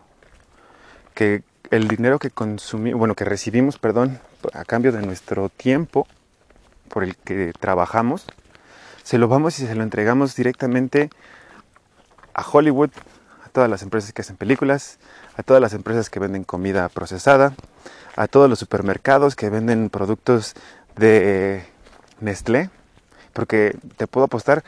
Que 1.13 1.43
el 1.71 1.87
dinero 1.87 2.19
que 2.19 2.29
consumimos, 2.29 2.99
bueno, 2.99 3.15
que 3.15 3.23
recibimos, 3.23 3.79
perdón, 3.79 4.19
a 4.53 4.65
cambio 4.65 4.91
de 4.91 5.01
nuestro 5.01 5.47
tiempo 5.49 6.07
por 6.89 7.03
el 7.03 7.15
que 7.15 7.53
trabajamos, 7.57 8.25
se 9.07 9.17
lo 9.17 9.29
vamos 9.29 9.57
y 9.59 9.65
se 9.65 9.73
lo 9.73 9.83
entregamos 9.83 10.35
directamente 10.35 11.09
a 12.33 12.45
Hollywood, 12.45 12.89
a 13.45 13.47
todas 13.47 13.69
las 13.69 13.81
empresas 13.81 14.11
que 14.11 14.21
hacen 14.21 14.35
películas, 14.35 14.99
a 15.37 15.43
todas 15.43 15.61
las 15.61 15.71
empresas 15.71 16.09
que 16.09 16.19
venden 16.19 16.43
comida 16.43 16.89
procesada, 16.89 17.53
a 18.17 18.27
todos 18.27 18.49
los 18.49 18.59
supermercados 18.59 19.37
que 19.37 19.49
venden 19.49 19.89
productos 19.89 20.55
de 20.97 21.65
Nestlé, 22.19 22.69
porque 23.31 23.77
te 23.95 24.07
puedo 24.07 24.25
apostar, 24.25 24.65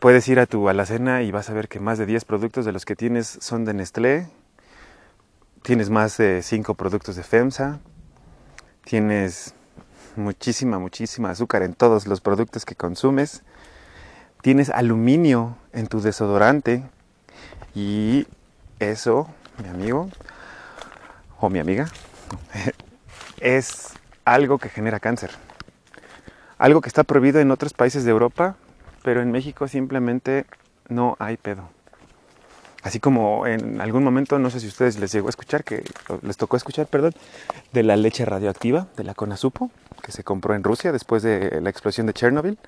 puedes 0.00 0.28
ir 0.28 0.38
a 0.38 0.44
tu 0.44 0.68
alacena 0.68 1.22
y 1.22 1.30
vas 1.30 1.48
a 1.48 1.54
ver 1.54 1.68
que 1.68 1.80
más 1.80 1.96
de 1.96 2.04
10 2.04 2.26
productos 2.26 2.66
de 2.66 2.72
los 2.72 2.84
que 2.84 2.94
tienes 2.94 3.38
son 3.40 3.64
de 3.64 3.72
Nestlé, 3.72 4.28
tienes 5.62 5.88
más 5.88 6.18
de 6.18 6.42
5 6.42 6.74
productos 6.74 7.16
de 7.16 7.22
FEMSA, 7.22 7.80
tienes 8.84 9.54
muchísima, 10.16 10.78
muchísima 10.78 11.30
azúcar 11.30 11.62
en 11.62 11.74
todos 11.74 12.06
los 12.06 12.20
productos 12.20 12.64
que 12.64 12.74
consumes, 12.74 13.42
tienes 14.40 14.70
aluminio 14.70 15.56
en 15.72 15.86
tu 15.86 16.00
desodorante 16.00 16.82
y 17.74 18.26
eso, 18.78 19.28
mi 19.62 19.68
amigo 19.68 20.08
o 21.40 21.48
mi 21.48 21.58
amiga, 21.58 21.88
es 23.40 23.94
algo 24.24 24.58
que 24.58 24.68
genera 24.68 25.00
cáncer. 25.00 25.30
Algo 26.58 26.80
que 26.80 26.88
está 26.88 27.02
prohibido 27.02 27.40
en 27.40 27.50
otros 27.50 27.72
países 27.72 28.04
de 28.04 28.10
Europa, 28.10 28.56
pero 29.02 29.20
en 29.20 29.32
México 29.32 29.66
simplemente 29.66 30.46
no 30.88 31.16
hay 31.18 31.36
pedo. 31.36 31.68
Así 32.82 32.98
como 32.98 33.46
en 33.46 33.80
algún 33.80 34.02
momento, 34.02 34.40
no 34.40 34.50
sé 34.50 34.58
si 34.58 34.66
ustedes 34.66 34.98
les 34.98 35.12
llegó 35.12 35.28
a 35.28 35.30
escuchar, 35.30 35.62
que 35.62 35.84
les 36.22 36.36
tocó 36.36 36.56
escuchar, 36.56 36.88
perdón, 36.88 37.14
de 37.72 37.84
la 37.84 37.96
leche 37.96 38.24
radioactiva 38.24 38.88
de 38.96 39.04
la 39.04 39.14
Conasupo, 39.14 39.70
que 40.02 40.10
se 40.10 40.24
compró 40.24 40.54
en 40.54 40.64
Rusia 40.64 40.90
después 40.90 41.22
de 41.22 41.60
la 41.60 41.70
explosión 41.70 42.08
de 42.08 42.12
Chernobyl. 42.12 42.58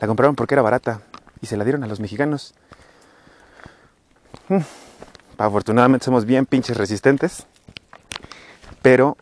La 0.00 0.06
compraron 0.06 0.36
porque 0.36 0.54
era 0.54 0.62
barata 0.62 1.02
y 1.42 1.46
se 1.46 1.58
la 1.58 1.64
dieron 1.64 1.84
a 1.84 1.86
los 1.86 2.00
mexicanos. 2.00 2.54
Mm. 4.48 4.60
Afortunadamente 5.36 6.06
somos 6.06 6.24
bien 6.24 6.46
pinches 6.46 6.76
resistentes, 6.76 7.46
pero 8.80 9.18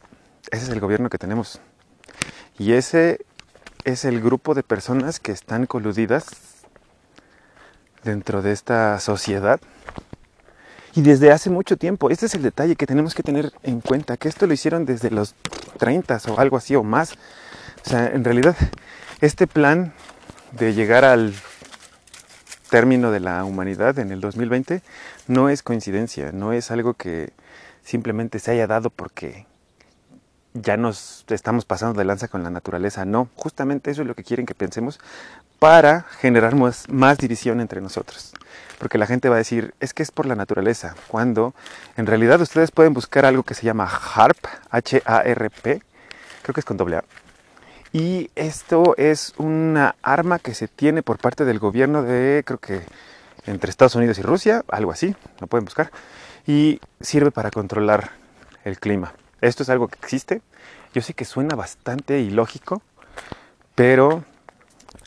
ese 0.53 0.65
es 0.65 0.71
el 0.71 0.79
gobierno 0.79 1.11
que 1.11 1.19
tenemos. 1.19 1.61
Y 2.57 2.73
ese 2.73 3.27
es 3.85 4.05
el 4.05 4.21
grupo 4.21 4.55
de 4.55 4.63
personas 4.63 5.19
que 5.19 5.33
están 5.33 5.67
coludidas 5.67 6.27
dentro 8.05 8.43
de 8.43 8.53
esta 8.53 9.01
sociedad 9.01 9.61
y 10.97 11.03
desde 11.03 11.31
hace 11.31 11.51
mucho 11.51 11.77
tiempo. 11.77 12.11
Este 12.11 12.27
es 12.27 12.35
el 12.35 12.43
detalle 12.43 12.75
que 12.75 12.87
tenemos 12.87 13.15
que 13.15 13.23
tener 13.23 13.53
en 13.63 13.81
cuenta, 13.83 14.17
que 14.17 14.29
esto 14.29 14.47
lo 14.47 14.55
hicieron 14.55 14.87
desde 14.87 15.11
los 15.11 15.35
30 15.79 16.19
o 16.29 16.41
algo 16.41 16.57
así 16.57 16.75
o 16.75 16.83
más. 16.83 17.13
O 17.85 17.89
sea, 17.89 18.09
en 18.09 18.25
realidad, 18.25 18.57
este 19.21 19.47
plan 19.47 19.93
de 20.53 20.73
llegar 20.73 21.05
al 21.05 21.35
término 22.71 23.11
de 23.13 23.21
la 23.21 23.45
humanidad 23.45 23.99
en 23.99 24.11
el 24.11 24.21
2020 24.23 24.83
no 25.29 25.51
es 25.51 25.63
coincidencia, 25.63 26.33
no 26.33 26.55
es 26.55 26.71
algo 26.71 26.95
que 26.95 27.31
simplemente 27.85 28.39
se 28.39 28.53
haya 28.53 28.67
dado 28.67 28.89
porque 28.89 29.47
ya 30.61 30.77
nos 30.77 31.25
estamos 31.29 31.65
pasando 31.65 31.99
de 31.99 32.05
lanza 32.05 32.29
con 32.29 32.43
la 32.43 32.51
naturaleza. 32.51 33.05
No, 33.05 33.29
justamente 33.35 33.91
eso 33.91 34.03
es 34.03 34.09
lo 34.09 34.15
que 34.15 34.25
quieren 34.25 34.47
que 34.47 34.55
pensemos 34.55 34.99
para 35.59 36.03
generar 36.03 36.55
más, 36.55 36.89
más 36.89 37.19
división 37.19 37.61
entre 37.61 37.81
nosotros 37.81 38.35
porque 38.79 38.99
la 38.99 39.07
gente 39.07 39.29
va 39.29 39.37
a 39.37 39.39
decir, 39.39 39.75
es 39.81 39.95
que 39.95 40.03
es 40.03 40.11
por 40.11 40.27
la 40.27 40.35
naturaleza, 40.35 40.95
cuando 41.09 41.55
en 41.97 42.07
realidad 42.07 42.41
ustedes 42.41 42.71
pueden 42.71 42.95
buscar 42.95 43.25
algo 43.25 43.43
que 43.43 43.55
se 43.55 43.65
llama 43.65 43.87
HARP, 43.87 44.37
H-A-R-P, 44.71 45.83
creo 46.43 46.55
que 46.55 46.61
es 46.61 46.65
con 46.65 46.77
doble 46.77 46.97
A. 46.97 47.05
Y 47.93 48.31
esto 48.35 48.95
es 48.99 49.33
una 49.39 49.95
arma 50.03 50.39
que 50.39 50.55
se 50.55 50.69
tiene 50.69 51.03
por 51.03 51.19
parte 51.19 51.45
del 51.45 51.59
gobierno 51.59 52.03
de, 52.03 52.43
creo 52.45 52.59
que 52.59 52.83
entre 53.47 53.71
Estados 53.71 53.95
Unidos 53.95 54.19
y 54.19 54.23
Rusia, 54.23 54.65
algo 54.69 54.93
así, 54.93 55.15
lo 55.41 55.47
pueden 55.47 55.65
buscar, 55.65 55.91
y 56.47 56.81
sirve 57.01 57.31
para 57.31 57.51
controlar 57.51 58.11
el 58.65 58.79
clima. 58.79 59.13
Esto 59.41 59.63
es 59.63 59.69
algo 59.69 59.89
que 59.89 59.99
existe. 59.99 60.43
Yo 60.95 61.03
sé 61.03 61.15
que 61.15 61.25
suena 61.25 61.57
bastante 61.57 62.21
ilógico, 62.21 62.83
pero 63.75 64.25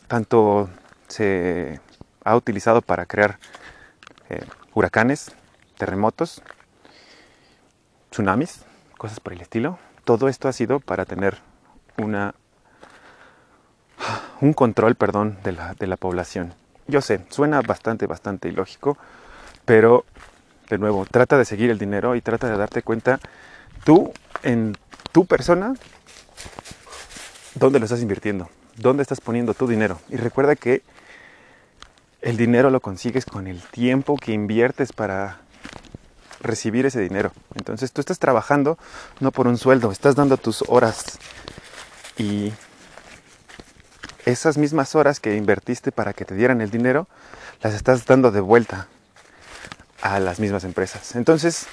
tanto 0.06 0.70
se 1.08 1.80
ha 2.24 2.36
utilizado 2.36 2.82
para 2.82 3.06
crear 3.06 3.38
eh, 4.28 4.44
huracanes, 4.74 5.32
terremotos, 5.76 6.42
tsunamis, 8.10 8.64
cosas 8.98 9.20
por 9.20 9.32
el 9.32 9.40
estilo. 9.40 9.78
Todo 10.04 10.28
esto 10.28 10.48
ha 10.48 10.52
sido 10.52 10.80
para 10.80 11.04
tener 11.04 11.38
una, 11.98 12.34
un 14.40 14.52
control 14.52 14.94
perdón, 14.94 15.38
de, 15.42 15.52
la, 15.52 15.74
de 15.74 15.86
la 15.86 15.96
población. 15.96 16.54
Yo 16.86 17.00
sé, 17.00 17.24
suena 17.30 17.60
bastante, 17.62 18.06
bastante 18.06 18.48
ilógico, 18.48 18.96
pero 19.64 20.04
de 20.68 20.78
nuevo, 20.78 21.04
trata 21.04 21.36
de 21.36 21.44
seguir 21.44 21.70
el 21.70 21.78
dinero 21.78 22.14
y 22.14 22.20
trata 22.20 22.48
de 22.48 22.56
darte 22.56 22.82
cuenta 22.82 23.18
tú, 23.84 24.12
en 24.42 24.76
tu 25.12 25.26
persona, 25.26 25.74
dónde 27.54 27.78
lo 27.78 27.84
estás 27.84 28.02
invirtiendo, 28.02 28.48
dónde 28.76 29.02
estás 29.02 29.20
poniendo 29.20 29.54
tu 29.54 29.66
dinero. 29.66 30.00
Y 30.08 30.16
recuerda 30.16 30.56
que 30.56 30.82
el 32.22 32.36
dinero 32.36 32.70
lo 32.70 32.80
consigues 32.80 33.24
con 33.24 33.46
el 33.46 33.62
tiempo 33.62 34.16
que 34.16 34.32
inviertes 34.32 34.92
para 34.92 35.40
recibir 36.40 36.86
ese 36.86 37.00
dinero. 37.00 37.32
Entonces 37.54 37.92
tú 37.92 38.00
estás 38.00 38.18
trabajando 38.18 38.78
no 39.20 39.30
por 39.32 39.46
un 39.46 39.58
sueldo, 39.58 39.90
estás 39.90 40.14
dando 40.14 40.36
tus 40.36 40.62
horas 40.68 41.18
y 42.16 42.52
esas 44.26 44.58
mismas 44.58 44.94
horas 44.94 45.20
que 45.20 45.36
invertiste 45.36 45.92
para 45.92 46.12
que 46.12 46.24
te 46.24 46.34
dieran 46.34 46.60
el 46.60 46.70
dinero, 46.70 47.08
las 47.62 47.74
estás 47.74 48.06
dando 48.06 48.30
de 48.30 48.40
vuelta 48.40 48.88
a 50.02 50.20
las 50.20 50.40
mismas 50.40 50.64
empresas. 50.64 51.14
Entonces, 51.16 51.66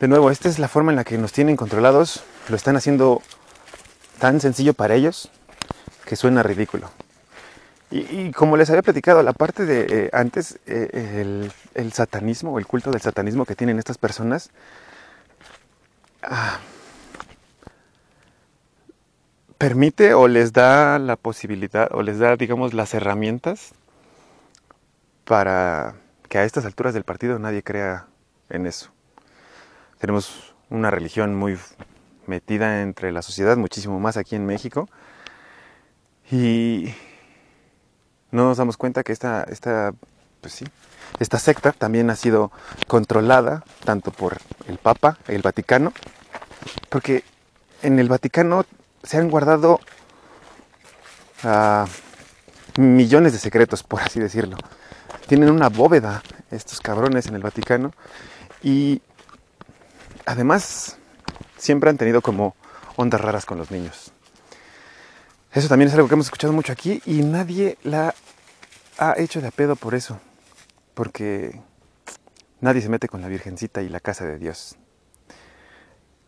de 0.00 0.08
nuevo, 0.08 0.30
esta 0.30 0.48
es 0.48 0.58
la 0.58 0.68
forma 0.68 0.92
en 0.92 0.96
la 0.96 1.04
que 1.04 1.18
nos 1.18 1.32
tienen 1.32 1.56
controlados, 1.56 2.24
lo 2.48 2.56
están 2.56 2.74
haciendo 2.74 3.20
tan 4.18 4.40
sencillo 4.40 4.72
para 4.72 4.94
ellos 4.94 5.30
que 6.06 6.16
suena 6.16 6.42
ridículo. 6.42 6.90
Y, 7.90 8.30
como 8.30 8.56
les 8.56 8.70
había 8.70 8.82
platicado, 8.82 9.22
la 9.22 9.32
parte 9.32 9.66
de 9.66 10.04
eh, 10.06 10.10
antes, 10.12 10.60
eh, 10.66 11.50
el, 11.74 11.92
satanismo 11.92 12.52
o 12.52 12.58
el 12.58 12.66
culto 12.66 12.92
del 12.92 13.00
satanismo 13.00 13.44
que 13.44 13.56
tienen 13.56 13.80
estas 13.80 13.98
personas, 13.98 14.50
ah, 16.22 16.60
permite 19.58 20.14
o 20.14 20.28
les 20.28 20.52
da 20.52 20.98
la 21.00 21.16
posibilidad 21.16 21.88
o 21.92 22.02
les 22.02 22.18
da, 22.20 22.36
digamos, 22.36 22.74
las 22.74 22.94
herramientas 22.94 23.72
para 25.24 25.96
que 26.28 26.38
a 26.38 26.44
estas 26.44 26.64
alturas 26.64 26.94
del 26.94 27.04
partido 27.04 27.38
nadie 27.40 27.62
crea 27.64 28.06
en 28.48 28.66
eso. 28.66 28.92
Tenemos 30.00 30.54
una 30.70 30.90
religión 30.90 31.34
muy 31.34 31.58
metida 32.26 32.80
entre 32.80 33.12
la 33.12 33.20
sociedad, 33.20 33.58
muchísimo 33.58 34.00
más 34.00 34.16
aquí 34.16 34.34
en 34.34 34.46
México. 34.46 34.88
Y 36.30 36.94
no 38.30 38.44
nos 38.44 38.56
damos 38.56 38.78
cuenta 38.78 39.02
que 39.02 39.12
esta, 39.12 39.42
esta, 39.44 39.92
pues 40.40 40.54
sí, 40.54 40.64
esta 41.18 41.38
secta 41.38 41.72
también 41.72 42.08
ha 42.08 42.16
sido 42.16 42.50
controlada 42.86 43.62
tanto 43.84 44.10
por 44.10 44.38
el 44.68 44.78
Papa, 44.78 45.18
el 45.28 45.42
Vaticano, 45.42 45.92
porque 46.88 47.22
en 47.82 47.98
el 47.98 48.08
Vaticano 48.08 48.64
se 49.02 49.18
han 49.18 49.28
guardado 49.28 49.80
ah, 51.42 51.86
millones 52.78 53.34
de 53.34 53.38
secretos, 53.38 53.82
por 53.82 54.00
así 54.00 54.18
decirlo. 54.18 54.56
Tienen 55.26 55.50
una 55.50 55.68
bóveda 55.68 56.22
estos 56.50 56.80
cabrones 56.80 57.26
en 57.26 57.34
el 57.34 57.42
Vaticano 57.42 57.92
y 58.62 59.02
además 60.30 60.96
siempre 61.56 61.90
han 61.90 61.98
tenido 61.98 62.22
como 62.22 62.54
ondas 62.94 63.20
raras 63.20 63.44
con 63.44 63.58
los 63.58 63.72
niños. 63.72 64.12
Eso 65.52 65.68
también 65.68 65.88
es 65.88 65.94
algo 65.94 66.06
que 66.06 66.14
hemos 66.14 66.26
escuchado 66.26 66.52
mucho 66.52 66.72
aquí 66.72 67.02
y 67.04 67.22
nadie 67.22 67.76
la 67.82 68.14
ha 68.98 69.14
hecho 69.18 69.40
de 69.40 69.48
a 69.48 69.50
pedo 69.50 69.74
por 69.74 69.96
eso. 69.96 70.20
Porque 70.94 71.60
nadie 72.60 72.80
se 72.80 72.88
mete 72.88 73.08
con 73.08 73.20
la 73.20 73.26
Virgencita 73.26 73.82
y 73.82 73.88
la 73.88 73.98
casa 73.98 74.24
de 74.24 74.38
Dios. 74.38 74.76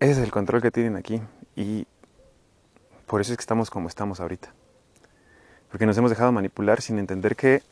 Ese 0.01 0.13
es 0.13 0.19
el 0.19 0.33
control 0.33 0.63
que 0.63 0.73
tienen 0.73 0.97
aquí 0.97 1.23
y 1.55 1.87
por 3.07 3.21
eso 3.21 3.33
es 3.33 3.37
que 3.37 3.43
estamos 3.43 3.71
como 3.71 3.87
estamos 3.87 4.19
ahorita. 4.19 4.53
Porque 5.71 5.87
nos 5.87 5.97
hemos 5.97 6.11
dejado 6.11 6.33
manipular 6.33 6.81
sin 6.81 6.99
entender 6.99 7.37
que 7.37 7.63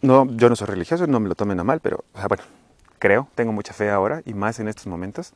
no, 0.00 0.26
yo 0.36 0.48
no 0.48 0.54
soy 0.54 0.68
religioso, 0.68 1.08
no 1.08 1.18
me 1.18 1.28
lo 1.28 1.34
tomen 1.34 1.58
a 1.58 1.64
mal, 1.64 1.80
pero 1.80 2.04
bueno, 2.28 2.44
creo, 2.98 3.28
tengo 3.34 3.52
mucha 3.52 3.72
fe 3.72 3.90
ahora 3.90 4.22
y 4.24 4.34
más 4.34 4.60
en 4.60 4.68
estos 4.68 4.86
momentos, 4.86 5.32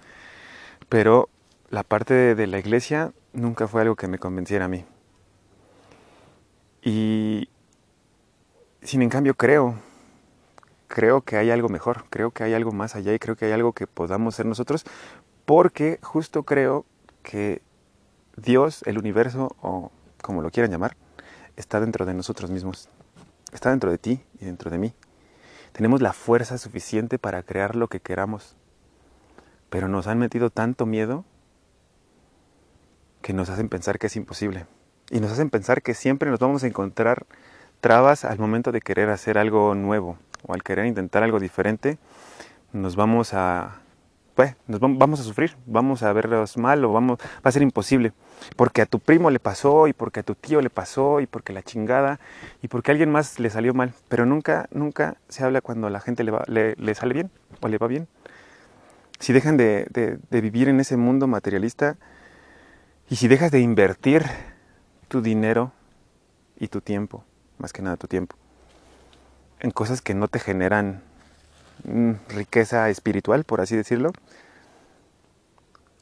pero 0.89 1.29
la 1.71 1.83
parte 1.83 2.35
de 2.35 2.47
la 2.47 2.59
iglesia 2.59 3.13
nunca 3.33 3.69
fue 3.69 3.83
algo 3.83 3.97
que 3.97 4.09
me 4.09 4.19
convenciera 4.19 4.65
a 4.65 4.69
mí. 4.69 4.85
Y 6.83 7.49
sin 8.83 9.03
en 9.03 9.11
cambio 9.11 9.35
creo, 9.35 9.75
creo 10.89 11.21
que 11.23 11.37
hay 11.37 11.51
algo 11.51 11.69
mejor, 11.69 12.05
creo 12.11 12.31
que 12.31 12.45
hay 12.45 12.55
algo 12.55 12.73
más 12.73 12.97
allá 12.97 13.15
y 13.15 13.19
creo 13.19 13.37
que 13.37 13.47
hay 13.47 13.53
algo 13.53 13.73
que 13.73 13.87
podamos 13.87 14.35
ser 14.35 14.47
nosotros, 14.47 14.85
porque 15.45 15.99
justo 16.03 16.43
creo 16.43 16.85
que 17.23 17.63
Dios, 18.37 18.83
el 18.87 18.99
universo 18.99 19.55
o 19.61 19.91
como 20.23 20.43
lo 20.43 20.51
quieran 20.51 20.71
llamar, 20.71 20.97
está 21.57 21.81
dentro 21.81 22.07
de 22.07 22.15
nosotros 22.15 22.51
mismos, 22.51 22.89
está 23.53 23.71
dentro 23.71 23.91
de 23.91 23.99
ti 23.99 24.21
y 24.41 24.45
dentro 24.45 24.71
de 24.71 24.79
mí. 24.79 24.95
Tenemos 25.73 26.03
la 26.03 26.13
fuerza 26.13 26.59
suficiente 26.59 27.19
para 27.19 27.43
crear 27.43 27.77
lo 27.77 27.89
que 27.89 28.01
queramos, 28.01 28.57
pero 29.69 29.89
nos 29.89 30.07
han 30.07 30.19
metido 30.19 30.51
tanto 30.51 30.87
miedo 30.87 31.25
que 33.23 33.33
nos 33.33 33.51
hacen 33.51 33.69
pensar 33.69 33.99
que 33.99 34.09
es 34.09 34.17
imposible. 34.17 34.67
Y 35.11 35.21
nos 35.21 35.33
hacen 35.33 35.51
pensar 35.51 35.83
que 35.83 35.95
siempre 35.95 36.31
nos 36.31 36.41
vamos 36.41 36.65
a 36.65 36.67
encontrar 36.67 37.27
trabas 37.81 38.25
al 38.25 38.39
momento 38.39 38.73
de 38.73 38.81
querer 38.81 39.11
hacer 39.11 39.39
algo 39.39 39.75
nuevo 39.75 40.19
o 40.47 40.55
al 40.55 40.63
querer 40.63 40.87
intentar 40.87 41.23
algo 41.23 41.41
diferente. 41.41 41.99
Nos 42.73 42.97
vamos 42.97 43.35
a, 43.35 43.81
pues, 44.35 44.57
nos 44.67 44.81
vamos 44.81 45.21
a 45.21 45.23
sufrir, 45.23 45.57
vamos 45.67 46.03
a 46.03 46.13
verlos 46.13 46.57
mal 46.57 46.85
o 46.85 46.93
vamos, 46.93 47.19
va 47.19 47.49
a 47.49 47.53
ser 47.53 47.63
imposible. 47.63 48.13
Porque 48.57 48.83
a 48.83 48.87
tu 48.87 48.99
primo 48.99 49.31
le 49.31 49.39
pasó 49.39 49.87
y 49.87 49.93
porque 49.93 50.21
a 50.21 50.23
tu 50.23 50.35
tío 50.35 50.61
le 50.61 50.71
pasó 50.71 51.21
y 51.21 51.27
porque 51.27 51.53
la 51.53 51.63
chingada 51.63 52.21
y 52.63 52.69
porque 52.69 52.91
a 52.91 52.93
alguien 52.93 53.11
más 53.11 53.39
le 53.39 53.51
salió 53.51 53.75
mal. 53.75 53.93
Pero 54.09 54.27
nunca, 54.27 54.69
nunca 54.71 55.17
se 55.29 55.45
habla 55.45 55.61
cuando 55.61 55.87
a 55.87 55.91
la 55.91 56.01
gente 56.01 56.25
le, 56.25 56.31
va, 56.31 56.45
le, 56.47 56.95
sale 56.95 57.15
bien 57.15 57.31
o 57.61 57.69
le 57.69 57.79
va 57.79 57.87
bien. 57.87 58.09
Si 59.19 59.33
dejan 59.33 59.57
de 59.57 60.19
vivir 60.31 60.69
en 60.69 60.81
ese 60.81 60.97
mundo 60.97 61.27
materialista, 61.27 61.99
y 63.11 63.17
si 63.17 63.27
dejas 63.27 63.51
de 63.51 63.59
invertir 63.59 64.25
tu 65.09 65.21
dinero 65.21 65.73
y 66.57 66.69
tu 66.69 66.81
tiempo, 66.81 67.25
más 67.59 67.73
que 67.73 67.83
nada 67.83 67.97
tu 67.97 68.07
tiempo, 68.07 68.37
en 69.59 69.73
cosas 69.73 70.01
que 70.01 70.15
no 70.15 70.29
te 70.29 70.39
generan 70.39 71.03
riqueza 72.29 72.89
espiritual, 72.91 73.45
por 73.45 73.61
así 73.61 73.77
decirlo, 73.77 74.13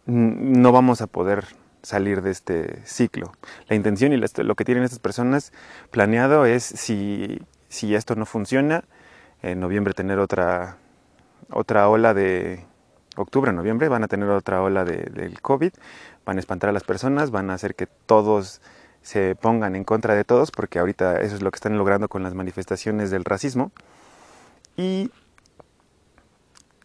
no 0.06 0.72
vamos 0.72 1.00
a 1.02 1.06
poder 1.06 1.44
salir 1.82 2.22
de 2.22 2.30
este 2.30 2.82
ciclo. 2.84 3.32
La 3.68 3.76
intención 3.76 4.12
y 4.12 4.16
lo 4.16 4.54
que 4.54 4.64
tienen 4.64 4.84
estas 4.84 4.98
personas 4.98 5.52
planeado 5.90 6.46
es 6.46 6.64
si, 6.64 7.40
si 7.68 7.94
esto 7.94 8.14
no 8.14 8.26
funciona, 8.26 8.84
en 9.42 9.60
noviembre 9.60 9.94
tener 9.94 10.18
otra, 10.18 10.78
otra 11.50 11.88
ola 11.88 12.14
de 12.14 12.64
octubre, 13.16 13.52
noviembre, 13.52 13.88
van 13.88 14.04
a 14.04 14.08
tener 14.08 14.28
otra 14.28 14.62
ola 14.62 14.84
de, 14.84 15.04
del 15.12 15.40
COVID, 15.40 15.72
van 16.24 16.36
a 16.36 16.40
espantar 16.40 16.70
a 16.70 16.72
las 16.72 16.84
personas, 16.84 17.30
van 17.30 17.50
a 17.50 17.54
hacer 17.54 17.74
que 17.74 17.86
todos 17.86 18.60
se 19.02 19.36
pongan 19.36 19.76
en 19.76 19.84
contra 19.84 20.14
de 20.14 20.24
todos, 20.24 20.50
porque 20.50 20.78
ahorita 20.78 21.20
eso 21.20 21.36
es 21.36 21.42
lo 21.42 21.50
que 21.50 21.56
están 21.56 21.78
logrando 21.78 22.08
con 22.08 22.22
las 22.22 22.34
manifestaciones 22.34 23.10
del 23.10 23.24
racismo. 23.24 23.70
Y 24.76 25.10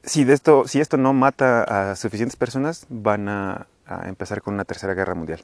si, 0.04 0.24
de 0.24 0.34
esto, 0.34 0.68
si 0.68 0.80
esto 0.80 0.98
no 0.98 1.14
mata 1.14 1.64
a 1.92 1.96
suficientes 1.96 2.36
personas, 2.36 2.86
van 2.90 3.30
a, 3.30 3.68
empezar 4.06 4.42
con 4.42 4.54
una 4.54 4.66
tercera 4.66 4.94
guerra 4.94 5.14
mundial. 5.14 5.40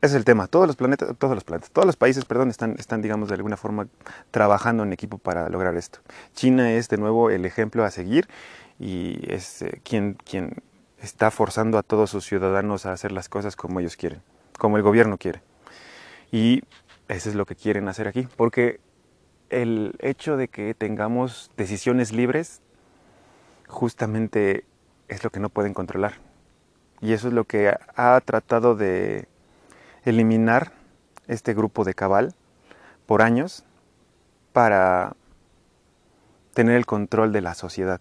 Ese 0.00 0.14
es 0.14 0.14
el 0.14 0.24
tema. 0.24 0.46
Todos 0.46 0.66
los 0.66 0.76
planetas, 0.76 1.14
todos 1.18 1.34
los 1.34 1.44
planetas, 1.44 1.70
todos 1.70 1.86
los 1.86 1.96
países, 1.96 2.24
perdón, 2.24 2.48
están, 2.48 2.74
están, 2.78 3.02
digamos, 3.02 3.28
de 3.28 3.34
alguna 3.34 3.56
forma 3.56 3.86
trabajando 4.30 4.82
en 4.82 4.92
equipo 4.92 5.18
para 5.18 5.48
lograr 5.50 5.76
esto. 5.76 6.00
China 6.34 6.72
es 6.72 6.88
de 6.88 6.96
nuevo 6.96 7.30
el 7.30 7.44
ejemplo 7.44 7.84
a 7.84 7.90
seguir 7.90 8.26
y 8.78 9.20
es 9.32 9.62
eh, 9.62 9.80
quien, 9.84 10.14
quien 10.24 10.62
está 11.00 11.30
forzando 11.30 11.76
a 11.76 11.82
todos 11.82 12.10
sus 12.10 12.24
ciudadanos 12.24 12.86
a 12.86 12.92
hacer 12.92 13.12
las 13.12 13.28
cosas 13.28 13.56
como 13.56 13.78
ellos 13.80 13.96
quieren, 13.96 14.22
como 14.58 14.78
el 14.78 14.82
gobierno 14.82 15.18
quiere. 15.18 15.42
Y 16.32 16.62
eso 17.08 17.28
es 17.28 17.34
lo 17.34 17.44
que 17.44 17.54
quieren 17.54 17.88
hacer 17.88 18.08
aquí, 18.08 18.26
porque 18.36 18.80
el 19.50 19.96
hecho 19.98 20.36
de 20.36 20.48
que 20.48 20.74
tengamos 20.74 21.50
decisiones 21.56 22.12
libres 22.12 22.62
justamente 23.70 24.64
es 25.08 25.24
lo 25.24 25.30
que 25.30 25.40
no 25.40 25.48
pueden 25.48 25.74
controlar. 25.74 26.14
Y 27.00 27.12
eso 27.14 27.28
es 27.28 27.34
lo 27.34 27.44
que 27.44 27.74
ha 27.96 28.20
tratado 28.20 28.76
de 28.76 29.26
eliminar 30.04 30.72
este 31.28 31.54
grupo 31.54 31.84
de 31.84 31.94
cabal 31.94 32.34
por 33.06 33.22
años 33.22 33.64
para 34.52 35.16
tener 36.52 36.76
el 36.76 36.84
control 36.84 37.32
de 37.32 37.40
la 37.40 37.54
sociedad 37.54 38.00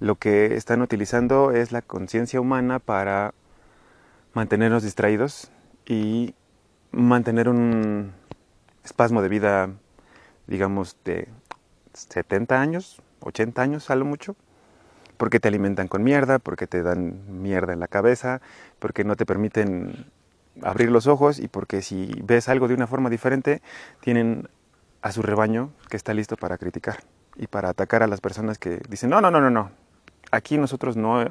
lo 0.00 0.16
que 0.16 0.54
están 0.54 0.82
utilizando 0.82 1.52
es 1.52 1.72
la 1.72 1.82
conciencia 1.82 2.40
humana 2.40 2.78
para 2.78 3.32
mantenernos 4.32 4.82
distraídos 4.82 5.50
y 5.86 6.34
mantener 6.90 7.48
un 7.48 8.12
espasmo 8.84 9.22
de 9.22 9.28
vida, 9.28 9.70
digamos, 10.46 10.96
de 11.04 11.28
70 11.94 12.60
años, 12.60 13.00
80 13.20 13.62
años 13.62 13.90
a 13.90 13.96
lo 13.96 14.04
mucho, 14.04 14.36
porque 15.16 15.40
te 15.40 15.48
alimentan 15.48 15.88
con 15.88 16.02
mierda, 16.02 16.38
porque 16.38 16.66
te 16.66 16.82
dan 16.82 17.42
mierda 17.42 17.72
en 17.72 17.80
la 17.80 17.88
cabeza, 17.88 18.40
porque 18.78 19.04
no 19.04 19.16
te 19.16 19.26
permiten 19.26 20.06
abrir 20.62 20.90
los 20.90 21.06
ojos 21.06 21.38
y 21.38 21.48
porque 21.48 21.82
si 21.82 22.20
ves 22.24 22.48
algo 22.48 22.68
de 22.68 22.74
una 22.74 22.86
forma 22.86 23.10
diferente, 23.10 23.62
tienen 24.00 24.48
a 25.02 25.12
su 25.12 25.22
rebaño 25.22 25.70
que 25.88 25.96
está 25.96 26.14
listo 26.14 26.36
para 26.36 26.58
criticar 26.58 27.00
y 27.36 27.46
para 27.46 27.68
atacar 27.68 28.02
a 28.02 28.06
las 28.06 28.20
personas 28.20 28.58
que 28.58 28.80
dicen, 28.88 29.10
no, 29.10 29.20
no, 29.20 29.30
no, 29.30 29.40
no, 29.40 29.50
no, 29.50 29.70
aquí 30.30 30.58
nosotros 30.58 30.96
no, 30.96 31.30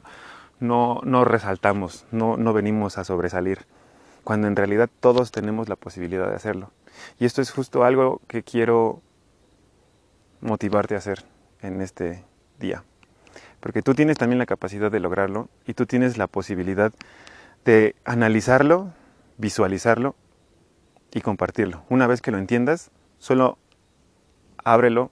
no, 0.60 1.26
resaltamos, 1.26 2.06
no, 2.12 2.38
no 2.38 2.54
venimos 2.54 2.98
a 2.98 3.04
sobresalir, 3.04 3.66
cuando 4.24 4.48
en 4.48 4.56
realidad 4.56 4.90
todos 5.00 5.32
tenemos 5.32 5.70
la 5.70 5.76
posibilidad 5.76 6.30
de 6.30 6.36
hacerlo. 6.36 6.72
Y 7.20 7.26
esto 7.26 7.42
es 7.42 7.52
justo 7.52 7.84
algo 7.84 8.22
que 8.28 8.44
quiero 8.44 9.02
motivarte 10.42 10.96
a 10.96 11.00
hacer 11.00 11.26
en 11.62 11.82
este 11.82 12.24
día. 12.60 12.84
Porque 13.64 13.82
tú 13.82 13.94
tienes 13.96 14.18
también 14.18 14.40
la 14.40 14.46
capacidad 14.46 14.92
de 14.92 15.00
lograrlo 15.00 15.48
y 15.66 15.74
tú 15.74 15.86
tienes 15.86 16.18
la 16.18 16.28
posibilidad 16.28 16.92
de 17.64 17.96
analizarlo, 18.04 18.92
visualizarlo 19.38 20.16
y 21.14 21.22
compartirlo. 21.22 21.86
Una 21.88 22.06
vez 22.06 22.22
que 22.22 22.32
lo 22.32 22.40
entiendas, 22.40 22.92
solo 23.20 23.58
ábrelo, 24.66 25.12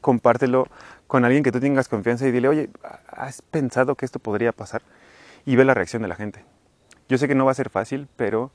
compártelo 0.00 0.66
con 1.06 1.26
alguien 1.26 1.42
que 1.42 1.52
tú 1.52 1.60
tengas 1.60 1.88
confianza 1.88 2.26
y 2.26 2.32
dile, 2.32 2.48
oye, 2.48 2.70
¿has 3.08 3.42
pensado 3.42 3.96
que 3.96 4.06
esto 4.06 4.18
podría 4.18 4.52
pasar? 4.52 4.80
Y 5.44 5.56
ve 5.56 5.66
la 5.66 5.74
reacción 5.74 6.00
de 6.00 6.08
la 6.08 6.16
gente. 6.16 6.42
Yo 7.10 7.18
sé 7.18 7.28
que 7.28 7.34
no 7.34 7.44
va 7.44 7.50
a 7.50 7.54
ser 7.54 7.68
fácil, 7.68 8.08
pero 8.16 8.50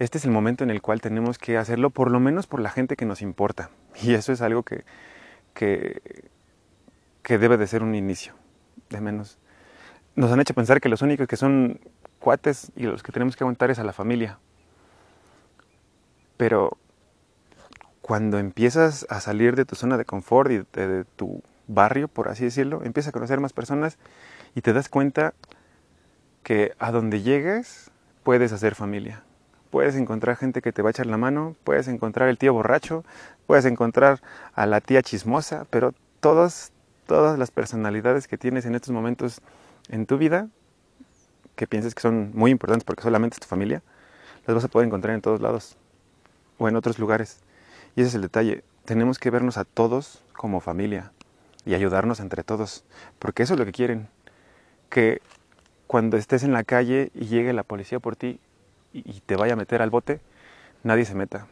este 0.00 0.18
es 0.18 0.24
el 0.24 0.32
momento 0.32 0.64
en 0.64 0.70
el 0.70 0.82
cual 0.82 1.00
tenemos 1.00 1.38
que 1.38 1.56
hacerlo, 1.56 1.90
por 1.90 2.10
lo 2.10 2.18
menos 2.18 2.48
por 2.48 2.58
la 2.58 2.70
gente 2.70 2.96
que 2.96 3.06
nos 3.06 3.22
importa. 3.22 3.70
Y 4.02 4.14
eso 4.14 4.32
es 4.32 4.42
algo 4.42 4.64
que, 4.64 4.84
que, 5.54 6.02
que 7.26 7.38
debe 7.38 7.56
de 7.56 7.66
ser 7.66 7.82
un 7.82 7.96
inicio, 7.96 8.34
de 8.88 9.00
menos. 9.00 9.36
Nos 10.14 10.30
han 10.30 10.38
hecho 10.38 10.54
pensar 10.54 10.80
que 10.80 10.88
los 10.88 11.02
únicos 11.02 11.26
que 11.26 11.36
son 11.36 11.80
cuates 12.20 12.70
y 12.76 12.84
los 12.84 13.02
que 13.02 13.10
tenemos 13.10 13.34
que 13.34 13.42
aguantar 13.42 13.68
es 13.68 13.80
a 13.80 13.82
la 13.82 13.92
familia. 13.92 14.38
Pero 16.36 16.78
cuando 18.00 18.38
empiezas 18.38 19.08
a 19.10 19.18
salir 19.18 19.56
de 19.56 19.64
tu 19.64 19.74
zona 19.74 19.98
de 19.98 20.04
confort 20.04 20.52
y 20.52 20.58
de, 20.72 21.04
tu 21.16 21.42
barrio, 21.66 22.06
por 22.06 22.28
así 22.28 22.44
decirlo, 22.44 22.84
empiezas 22.84 23.08
a 23.08 23.12
conocer 23.12 23.40
más 23.40 23.52
personas 23.52 23.98
y 24.54 24.60
te 24.60 24.72
das 24.72 24.88
cuenta 24.88 25.34
que 26.44 26.74
a 26.78 26.92
donde 26.92 27.22
llegues 27.22 27.90
puedes 28.22 28.52
hacer 28.52 28.76
familia. 28.76 29.24
Puedes 29.70 29.96
encontrar 29.96 30.36
gente 30.36 30.62
que 30.62 30.72
te 30.72 30.80
va 30.80 30.90
a 30.90 30.92
echar 30.92 31.06
la 31.06 31.16
mano, 31.16 31.56
puedes 31.64 31.88
encontrar 31.88 32.28
el 32.28 32.38
tío 32.38 32.52
borracho, 32.52 33.04
puedes 33.48 33.64
encontrar 33.64 34.22
a 34.54 34.64
la 34.66 34.80
tía 34.80 35.02
chismosa, 35.02 35.66
pero 35.70 35.92
todas, 36.20 36.70
todas 37.06 37.38
las 37.38 37.50
personalidades 37.50 38.28
que 38.28 38.36
tienes 38.36 38.66
en 38.66 38.74
estos 38.74 38.90
momentos 38.90 39.40
en 39.88 40.06
tu 40.06 40.18
vida, 40.18 40.48
que 41.54 41.66
piensas 41.66 41.94
que 41.94 42.02
son 42.02 42.32
muy 42.34 42.50
importantes 42.50 42.84
porque 42.84 43.02
solamente 43.02 43.34
es 43.34 43.40
tu 43.40 43.46
familia, 43.46 43.82
las 44.46 44.54
vas 44.54 44.64
a 44.64 44.68
poder 44.68 44.86
encontrar 44.86 45.14
en 45.14 45.22
todos 45.22 45.40
lados 45.40 45.76
o 46.58 46.68
en 46.68 46.76
otros 46.76 46.98
lugares. 46.98 47.40
Y 47.94 48.00
ese 48.00 48.08
es 48.08 48.14
el 48.14 48.22
detalle. 48.22 48.62
Tenemos 48.84 49.18
que 49.18 49.30
vernos 49.30 49.56
a 49.56 49.64
todos 49.64 50.22
como 50.34 50.60
familia 50.60 51.12
y 51.64 51.74
ayudarnos 51.74 52.20
entre 52.20 52.44
todos, 52.44 52.84
porque 53.18 53.42
eso 53.42 53.54
es 53.54 53.58
lo 53.58 53.64
que 53.64 53.72
quieren. 53.72 54.08
Que 54.90 55.20
cuando 55.86 56.16
estés 56.16 56.42
en 56.42 56.52
la 56.52 56.64
calle 56.64 57.10
y 57.14 57.26
llegue 57.26 57.52
la 57.52 57.62
policía 57.62 57.98
por 57.98 58.16
ti 58.16 58.38
y 58.92 59.20
te 59.20 59.36
vaya 59.36 59.54
a 59.54 59.56
meter 59.56 59.82
al 59.82 59.90
bote, 59.90 60.20
nadie 60.82 61.04
se 61.04 61.14
meta. 61.14 61.46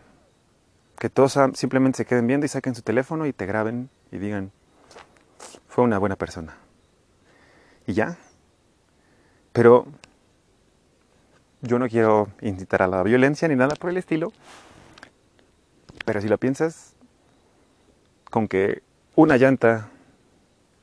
Que 0.98 1.10
todos 1.10 1.38
simplemente 1.54 1.98
se 1.98 2.04
queden 2.04 2.26
viendo 2.26 2.46
y 2.46 2.48
saquen 2.48 2.74
su 2.74 2.82
teléfono 2.82 3.26
y 3.26 3.32
te 3.32 3.46
graben 3.46 3.90
y 4.12 4.18
digan, 4.18 4.52
fue 5.74 5.82
una 5.82 5.98
buena 5.98 6.14
persona. 6.14 6.54
Y 7.84 7.94
ya. 7.94 8.16
Pero 9.52 9.86
yo 11.62 11.80
no 11.80 11.88
quiero 11.88 12.28
incitar 12.42 12.82
a 12.82 12.86
la 12.86 13.02
violencia 13.02 13.48
ni 13.48 13.56
nada 13.56 13.74
por 13.74 13.90
el 13.90 13.96
estilo, 13.96 14.32
pero 16.04 16.20
si 16.20 16.28
lo 16.28 16.38
piensas, 16.38 16.94
con 18.30 18.46
que 18.46 18.84
una 19.16 19.36
llanta 19.36 19.88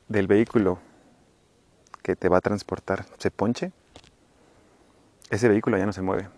del 0.08 0.26
vehículo 0.26 0.78
que 2.02 2.14
te 2.14 2.28
va 2.28 2.36
a 2.36 2.42
transportar 2.42 3.06
se 3.16 3.30
ponche, 3.30 3.72
ese 5.30 5.48
vehículo 5.48 5.78
ya 5.78 5.86
no 5.86 5.94
se 5.94 6.02
mueve. 6.02 6.28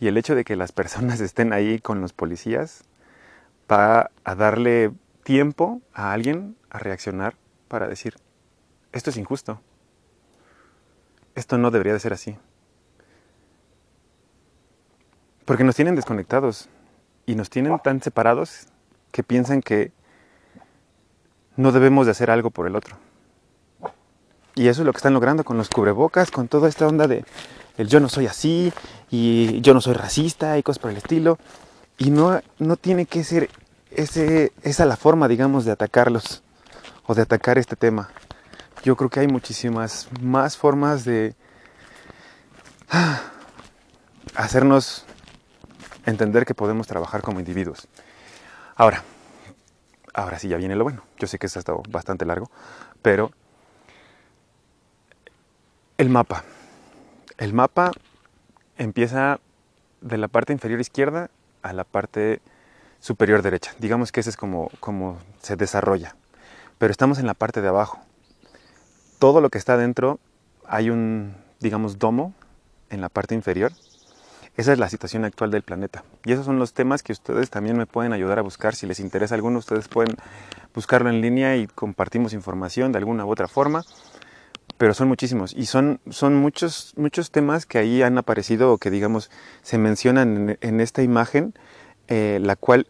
Y 0.00 0.08
el 0.08 0.16
hecho 0.16 0.34
de 0.34 0.42
que 0.42 0.56
las 0.56 0.72
personas 0.72 1.20
estén 1.20 1.52
ahí 1.52 1.78
con 1.78 2.00
los 2.00 2.12
policías 2.12 2.82
va 3.70 4.10
a 4.24 4.34
darle 4.34 4.90
tiempo 5.22 5.80
a 5.92 6.12
alguien 6.12 6.56
a 6.74 6.78
reaccionar 6.78 7.36
para 7.68 7.88
decir, 7.88 8.14
esto 8.92 9.10
es 9.10 9.16
injusto, 9.16 9.62
esto 11.34 11.56
no 11.56 11.70
debería 11.70 11.94
de 11.94 12.00
ser 12.00 12.12
así. 12.12 12.36
Porque 15.44 15.64
nos 15.64 15.76
tienen 15.76 15.94
desconectados, 15.94 16.68
y 17.26 17.34
nos 17.34 17.50
tienen 17.50 17.78
tan 17.78 18.02
separados 18.02 18.66
que 19.10 19.22
piensan 19.22 19.62
que 19.62 19.92
no 21.56 21.72
debemos 21.72 22.06
de 22.06 22.12
hacer 22.12 22.30
algo 22.30 22.50
por 22.50 22.66
el 22.66 22.76
otro. 22.76 22.96
Y 24.54 24.68
eso 24.68 24.82
es 24.82 24.86
lo 24.86 24.92
que 24.92 24.98
están 24.98 25.14
logrando 25.14 25.44
con 25.44 25.56
los 25.56 25.68
cubrebocas, 25.68 26.30
con 26.30 26.48
toda 26.48 26.68
esta 26.68 26.86
onda 26.86 27.06
de 27.06 27.24
el 27.76 27.88
yo 27.88 27.98
no 27.98 28.08
soy 28.08 28.26
así 28.26 28.72
y 29.10 29.60
yo 29.62 29.74
no 29.74 29.80
soy 29.80 29.94
racista 29.94 30.58
y 30.58 30.62
cosas 30.62 30.80
por 30.80 30.90
el 30.90 30.96
estilo. 30.96 31.38
Y 31.98 32.10
no, 32.10 32.40
no 32.58 32.76
tiene 32.76 33.06
que 33.06 33.24
ser 33.24 33.50
ese, 33.90 34.52
esa 34.62 34.84
la 34.84 34.96
forma, 34.96 35.28
digamos, 35.28 35.64
de 35.64 35.72
atacarlos 35.72 36.43
o 37.06 37.14
de 37.14 37.22
atacar 37.22 37.58
este 37.58 37.76
tema. 37.76 38.10
Yo 38.82 38.96
creo 38.96 39.10
que 39.10 39.20
hay 39.20 39.28
muchísimas 39.28 40.08
más 40.20 40.56
formas 40.56 41.04
de 41.04 41.34
ah, 42.90 43.22
hacernos 44.34 45.04
entender 46.06 46.44
que 46.44 46.54
podemos 46.54 46.86
trabajar 46.86 47.22
como 47.22 47.40
individuos. 47.40 47.88
Ahora, 48.76 49.02
ahora 50.12 50.38
sí 50.38 50.48
ya 50.48 50.56
viene 50.56 50.76
lo 50.76 50.84
bueno. 50.84 51.02
Yo 51.18 51.26
sé 51.26 51.38
que 51.38 51.46
esto 51.46 51.58
ha 51.58 51.60
estado 51.60 51.82
bastante 51.88 52.24
largo, 52.24 52.50
pero 53.02 53.30
el 55.96 56.10
mapa. 56.10 56.44
El 57.38 57.52
mapa 57.52 57.92
empieza 58.76 59.40
de 60.00 60.18
la 60.18 60.28
parte 60.28 60.52
inferior 60.52 60.80
izquierda 60.80 61.30
a 61.62 61.72
la 61.72 61.84
parte 61.84 62.40
superior 63.00 63.42
derecha. 63.42 63.74
Digamos 63.78 64.12
que 64.12 64.20
ese 64.20 64.30
es 64.30 64.36
como, 64.36 64.70
como 64.80 65.18
se 65.40 65.56
desarrolla. 65.56 66.16
Pero 66.78 66.90
estamos 66.90 67.18
en 67.18 67.26
la 67.26 67.34
parte 67.34 67.60
de 67.60 67.68
abajo. 67.68 68.00
Todo 69.18 69.40
lo 69.40 69.50
que 69.50 69.58
está 69.58 69.76
dentro 69.76 70.18
hay 70.66 70.90
un, 70.90 71.34
digamos, 71.60 71.98
domo 71.98 72.34
en 72.90 73.00
la 73.00 73.08
parte 73.08 73.34
inferior 73.34 73.72
esa 74.56 74.72
es 74.72 74.78
la 74.78 74.88
situación 74.88 75.24
actual 75.24 75.50
del 75.50 75.62
planeta. 75.62 76.04
Y 76.24 76.32
esos 76.32 76.46
son 76.46 76.60
los 76.60 76.74
temas 76.74 77.02
que 77.02 77.12
ustedes 77.12 77.50
también 77.50 77.76
me 77.76 77.86
pueden 77.86 78.12
ayudar 78.12 78.38
a 78.38 78.42
buscar. 78.42 78.76
Si 78.76 78.86
les 78.86 79.00
interesa 79.00 79.34
alguno, 79.34 79.58
ustedes 79.58 79.88
pueden 79.88 80.14
buscarlo 80.72 81.10
en 81.10 81.20
línea 81.20 81.56
y 81.56 81.66
compartimos 81.66 82.32
información 82.32 82.92
de 82.92 82.98
alguna 82.98 83.26
u 83.26 83.30
otra 83.30 83.48
forma. 83.48 83.82
Pero 84.78 84.94
son 84.94 85.08
muchísimos. 85.08 85.54
Y 85.54 85.66
son, 85.66 86.00
son 86.08 86.36
muchos, 86.36 86.94
muchos 86.96 87.32
temas 87.32 87.66
que 87.66 87.78
ahí 87.78 88.02
han 88.02 88.16
aparecido 88.16 88.72
o 88.72 88.78
que, 88.78 88.90
digamos, 88.90 89.28
se 89.62 89.76
mencionan 89.76 90.56
en, 90.60 90.80
esta 90.80 91.02
imagen, 91.02 91.54
eh, 92.06 92.38
la 92.40 92.54
cual, 92.54 92.86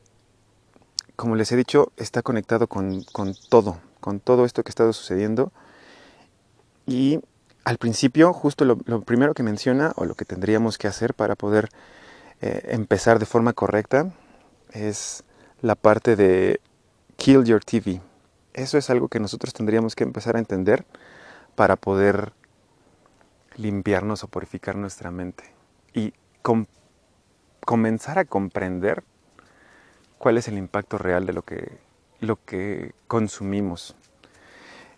como 1.16 1.36
les 1.36 1.52
he 1.52 1.56
dicho, 1.56 1.92
está 1.96 2.22
conectado 2.22 2.66
con, 2.66 3.02
con 3.04 3.34
todo, 3.48 3.78
con 4.00 4.20
todo 4.20 4.44
esto 4.44 4.62
que 4.62 4.70
ha 4.70 4.72
estado 4.72 4.92
sucediendo. 4.92 5.52
Y 6.86 7.20
al 7.64 7.78
principio, 7.78 8.32
justo 8.32 8.64
lo, 8.64 8.76
primero 9.02 9.34
que 9.34 9.42
menciona 9.42 9.92
o 9.96 10.04
lo 10.04 10.14
que 10.14 10.24
tendríamos 10.24 10.76
que 10.76 10.86
hacer 10.86 11.14
para 11.14 11.34
poder 11.34 11.70
eh, 12.40 12.68
empezar 12.70 13.18
de 13.18 13.26
forma 13.26 13.52
correcta 13.52 14.12
es 14.72 15.24
la 15.62 15.74
parte 15.74 16.16
de 16.16 16.60
kill 17.16 17.44
your 17.44 17.64
TV. 17.64 18.00
Eso 18.52 18.76
es 18.76 18.90
algo 18.90 19.08
que 19.08 19.20
nosotros 19.20 19.54
tendríamos 19.54 19.94
que 19.96 20.04
empezar 20.04 20.36
a 20.36 20.40
entender 20.40 20.84
para 21.54 21.76
poder 21.76 22.32
limpiarnos 23.56 24.24
o 24.24 24.28
purificar 24.28 24.76
nuestra 24.76 25.10
mente 25.10 25.44
y 25.94 26.12
comenzar 27.64 28.18
a 28.18 28.24
comprender 28.24 29.04
cuál 30.24 30.38
es 30.38 30.48
el 30.48 30.56
impacto 30.56 30.96
real 30.96 31.26
de 31.26 31.34
lo 31.34 31.42
que, 31.42 31.76
lo 32.20 32.42
que 32.46 32.94
consumimos. 33.08 33.94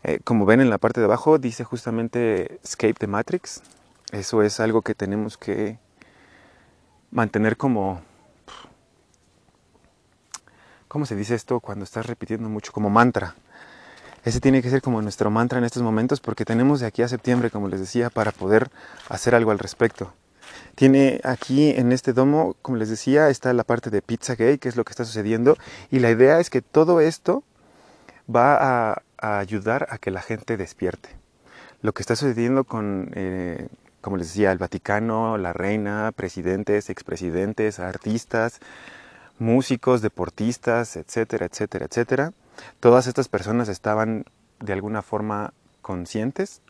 Eh, 0.04 0.20
como 0.22 0.46
ven 0.46 0.60
en 0.60 0.70
la 0.70 0.78
parte 0.78 1.00
de 1.00 1.06
abajo 1.06 1.38
dice 1.38 1.64
justamente 1.64 2.60
Escape 2.62 2.94
the 2.94 3.08
Matrix. 3.08 3.60
Eso 4.12 4.42
es 4.42 4.60
algo 4.60 4.82
que 4.82 4.94
tenemos 4.94 5.36
que 5.36 5.80
mantener 7.10 7.56
como... 7.56 8.02
¿Cómo 10.86 11.06
se 11.06 11.16
dice 11.16 11.34
esto 11.34 11.58
cuando 11.58 11.82
estás 11.82 12.06
repitiendo 12.06 12.48
mucho? 12.48 12.70
Como 12.70 12.88
mantra. 12.88 13.34
Ese 14.24 14.40
tiene 14.40 14.62
que 14.62 14.70
ser 14.70 14.80
como 14.80 15.02
nuestro 15.02 15.28
mantra 15.32 15.58
en 15.58 15.64
estos 15.64 15.82
momentos 15.82 16.20
porque 16.20 16.44
tenemos 16.44 16.78
de 16.78 16.86
aquí 16.86 17.02
a 17.02 17.08
septiembre, 17.08 17.50
como 17.50 17.66
les 17.66 17.80
decía, 17.80 18.10
para 18.10 18.30
poder 18.30 18.70
hacer 19.08 19.34
algo 19.34 19.50
al 19.50 19.58
respecto. 19.58 20.14
Tiene 20.74 21.20
aquí 21.24 21.70
en 21.70 21.92
este 21.92 22.12
domo, 22.12 22.56
como 22.62 22.76
les 22.76 22.88
decía, 22.88 23.28
está 23.30 23.52
la 23.52 23.64
parte 23.64 23.90
de 23.90 24.02
Pizzagate, 24.02 24.58
que 24.58 24.68
es 24.68 24.76
lo 24.76 24.84
que 24.84 24.90
está 24.90 25.04
sucediendo. 25.04 25.56
Y 25.90 26.00
la 26.00 26.10
idea 26.10 26.40
es 26.40 26.50
que 26.50 26.62
todo 26.62 27.00
esto 27.00 27.44
va 28.34 28.92
a, 28.92 29.02
ayudar 29.18 29.86
a 29.90 29.98
que 29.98 30.10
la 30.10 30.20
gente 30.20 30.56
despierte. 30.56 31.08
Lo 31.82 31.94
que 31.94 32.02
está 32.02 32.16
sucediendo 32.16 32.64
con, 32.64 33.10
eh, 33.14 33.68
como 34.00 34.16
les 34.18 34.28
decía, 34.28 34.52
el 34.52 34.58
Vaticano, 34.58 35.38
la 35.38 35.52
reina, 35.52 36.12
presidentes, 36.14 36.90
expresidentes, 36.90 37.80
artistas, 37.80 38.60
músicos, 39.38 40.02
deportistas, 40.02 40.96
etcétera, 40.96 41.46
etcétera, 41.46 41.86
etcétera. 41.86 42.32
Todas 42.80 43.06
estas 43.06 43.28
personas 43.28 43.68
estaban 43.68 44.24
de 44.60 44.72
alguna 44.72 45.02
forma 45.02 45.52
conscientes 45.82 46.62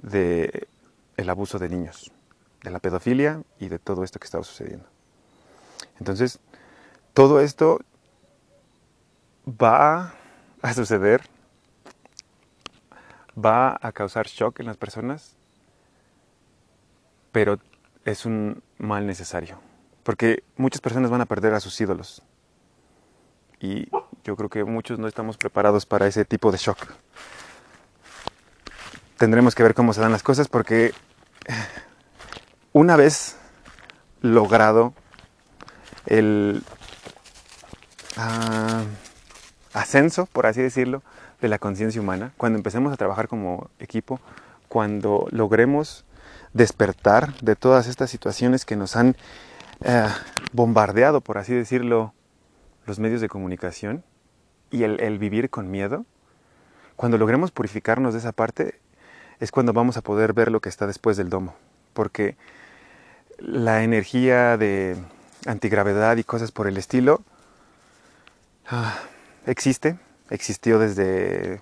de 0.00 0.66
el 1.16 1.30
abuso 1.30 1.58
de 1.58 1.68
niños, 1.68 2.10
de 2.62 2.70
la 2.70 2.78
pedofilia 2.78 3.42
y 3.58 3.68
de 3.68 3.78
todo 3.78 4.04
esto 4.04 4.18
que 4.18 4.26
estaba 4.26 4.44
sucediendo. 4.44 4.86
Entonces, 5.98 6.38
todo 7.14 7.40
esto 7.40 7.80
va 9.46 10.14
a 10.62 10.74
suceder, 10.74 11.22
va 13.36 13.78
a 13.80 13.92
causar 13.92 14.26
shock 14.26 14.60
en 14.60 14.66
las 14.66 14.76
personas, 14.76 15.36
pero 17.32 17.58
es 18.04 18.26
un 18.26 18.62
mal 18.78 19.06
necesario. 19.06 19.58
porque 20.02 20.42
muchas 20.56 20.80
personas 20.80 21.10
van 21.10 21.20
a 21.20 21.26
perder 21.26 21.54
a 21.54 21.60
sus 21.60 21.80
ídolos. 21.80 22.22
Y 23.60 23.88
yo 24.24 24.36
creo 24.36 24.48
que 24.48 24.64
muchos 24.64 24.98
no 24.98 25.06
estamos 25.06 25.36
preparados 25.36 25.86
para 25.86 26.06
ese 26.06 26.24
tipo 26.24 26.50
de 26.50 26.58
shock. 26.58 26.78
Tendremos 29.16 29.54
que 29.54 29.62
ver 29.62 29.74
cómo 29.74 29.92
se 29.92 30.00
dan 30.00 30.10
las 30.10 30.24
cosas 30.24 30.48
porque 30.48 30.92
una 32.72 32.96
vez 32.96 33.36
logrado 34.20 34.94
el 36.06 36.62
ah, 38.16 38.82
ascenso, 39.72 40.26
por 40.26 40.46
así 40.46 40.62
decirlo, 40.62 41.02
de 41.40 41.48
la 41.48 41.58
conciencia 41.58 42.00
humana, 42.00 42.32
cuando 42.36 42.58
empecemos 42.58 42.92
a 42.92 42.96
trabajar 42.96 43.28
como 43.28 43.70
equipo, 43.78 44.20
cuando 44.68 45.26
logremos 45.30 46.04
despertar 46.52 47.34
de 47.40 47.56
todas 47.56 47.86
estas 47.86 48.10
situaciones 48.10 48.64
que 48.64 48.76
nos 48.76 48.96
han 48.96 49.16
eh, 49.84 50.08
bombardeado, 50.52 51.20
por 51.20 51.38
así 51.38 51.54
decirlo, 51.54 52.14
los 52.86 52.98
medios 52.98 53.20
de 53.20 53.28
comunicación 53.28 54.04
y 54.70 54.84
el, 54.84 55.18
vivir 55.18 55.50
con 55.50 55.70
miedo, 55.70 56.04
cuando 56.96 57.18
logremos 57.18 57.50
purificarnos 57.50 58.14
de 58.14 58.20
esa 58.20 58.32
parte, 58.32 58.80
es 59.40 59.50
cuando 59.50 59.72
vamos 59.72 59.96
a 59.96 60.02
poder 60.02 60.32
ver 60.32 60.50
lo 60.50 60.60
que 60.60 60.68
está 60.68 60.86
después 60.86 61.16
del 61.16 61.28
domo. 61.28 61.54
Porque 61.92 62.36
la 63.42 63.82
energía 63.82 64.56
de 64.56 64.96
antigravedad 65.46 66.16
y 66.16 66.24
cosas 66.24 66.52
por 66.52 66.68
el 66.68 66.76
estilo 66.76 67.22
ah, 68.68 68.98
existe, 69.46 69.98
existió 70.30 70.78
desde 70.78 71.60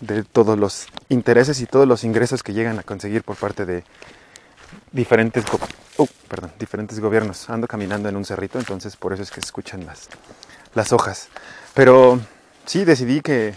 de 0.00 0.24
todos 0.24 0.58
los 0.58 0.86
intereses 1.08 1.60
y 1.60 1.66
todos 1.66 1.86
los 1.86 2.04
ingresos 2.04 2.42
que 2.42 2.52
llegan 2.52 2.78
a 2.78 2.82
conseguir 2.82 3.22
por 3.22 3.36
parte 3.36 3.66
de 3.66 3.84
diferentes, 4.96 5.44
uh, 5.98 6.06
perdón, 6.26 6.52
diferentes 6.58 6.98
gobiernos. 6.98 7.48
Ando 7.50 7.68
caminando 7.68 8.08
en 8.08 8.16
un 8.16 8.24
cerrito, 8.24 8.58
entonces 8.58 8.96
por 8.96 9.12
eso 9.12 9.22
es 9.22 9.30
que 9.30 9.40
escuchan 9.40 9.86
las, 9.86 10.08
las 10.74 10.92
hojas. 10.92 11.28
Pero 11.74 12.18
sí 12.64 12.84
decidí 12.84 13.20
que 13.20 13.54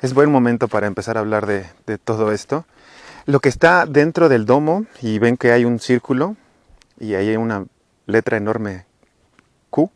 es 0.00 0.14
buen 0.14 0.32
momento 0.32 0.66
para 0.66 0.88
empezar 0.88 1.16
a 1.16 1.20
hablar 1.20 1.46
de, 1.46 1.66
de 1.86 1.98
todo 1.98 2.32
esto. 2.32 2.64
Lo 3.26 3.38
que 3.38 3.48
está 3.48 3.86
dentro 3.86 4.28
del 4.28 4.46
domo, 4.46 4.86
y 5.00 5.20
ven 5.20 5.36
que 5.36 5.52
hay 5.52 5.64
un 5.64 5.78
círculo 5.78 6.34
y 6.98 7.14
hay 7.14 7.36
una 7.36 7.66
letra 8.06 8.36
enorme 8.36 8.86
Q, 9.70 9.90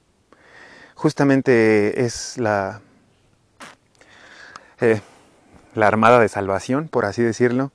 justamente 0.94 2.04
es 2.04 2.38
la, 2.38 2.80
eh, 4.80 5.00
la 5.74 5.88
Armada 5.88 6.20
de 6.20 6.28
Salvación, 6.28 6.86
por 6.88 7.04
así 7.04 7.22
decirlo, 7.22 7.72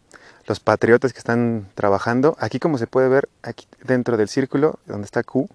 los 0.52 0.60
patriotas 0.60 1.14
que 1.14 1.20
están 1.20 1.70
trabajando. 1.76 2.36
Aquí 2.38 2.60
como 2.60 2.78
se 2.78 2.86
puede 2.86 3.08
ver, 3.08 3.30
aquí 3.42 3.66
dentro 3.86 4.18
del 4.18 4.28
círculo, 4.28 4.80
donde 4.86 5.06
está 5.06 5.24
Q, 5.24 5.48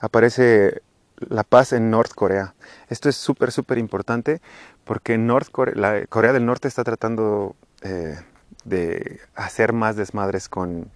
aparece 0.00 0.80
la 1.18 1.44
paz 1.44 1.74
en 1.74 1.90
North 1.90 2.14
Corea. 2.14 2.54
Esto 2.88 3.10
es 3.10 3.16
súper, 3.16 3.52
súper 3.52 3.76
importante 3.76 4.40
porque 4.84 5.18
North 5.18 5.50
Corea, 5.50 5.74
la 5.76 6.06
Corea 6.06 6.32
del 6.32 6.46
Norte 6.46 6.66
está 6.66 6.82
tratando 6.82 7.56
eh, 7.82 8.18
de 8.64 9.20
hacer 9.34 9.74
más 9.74 9.96
desmadres 9.96 10.48
con 10.48 10.90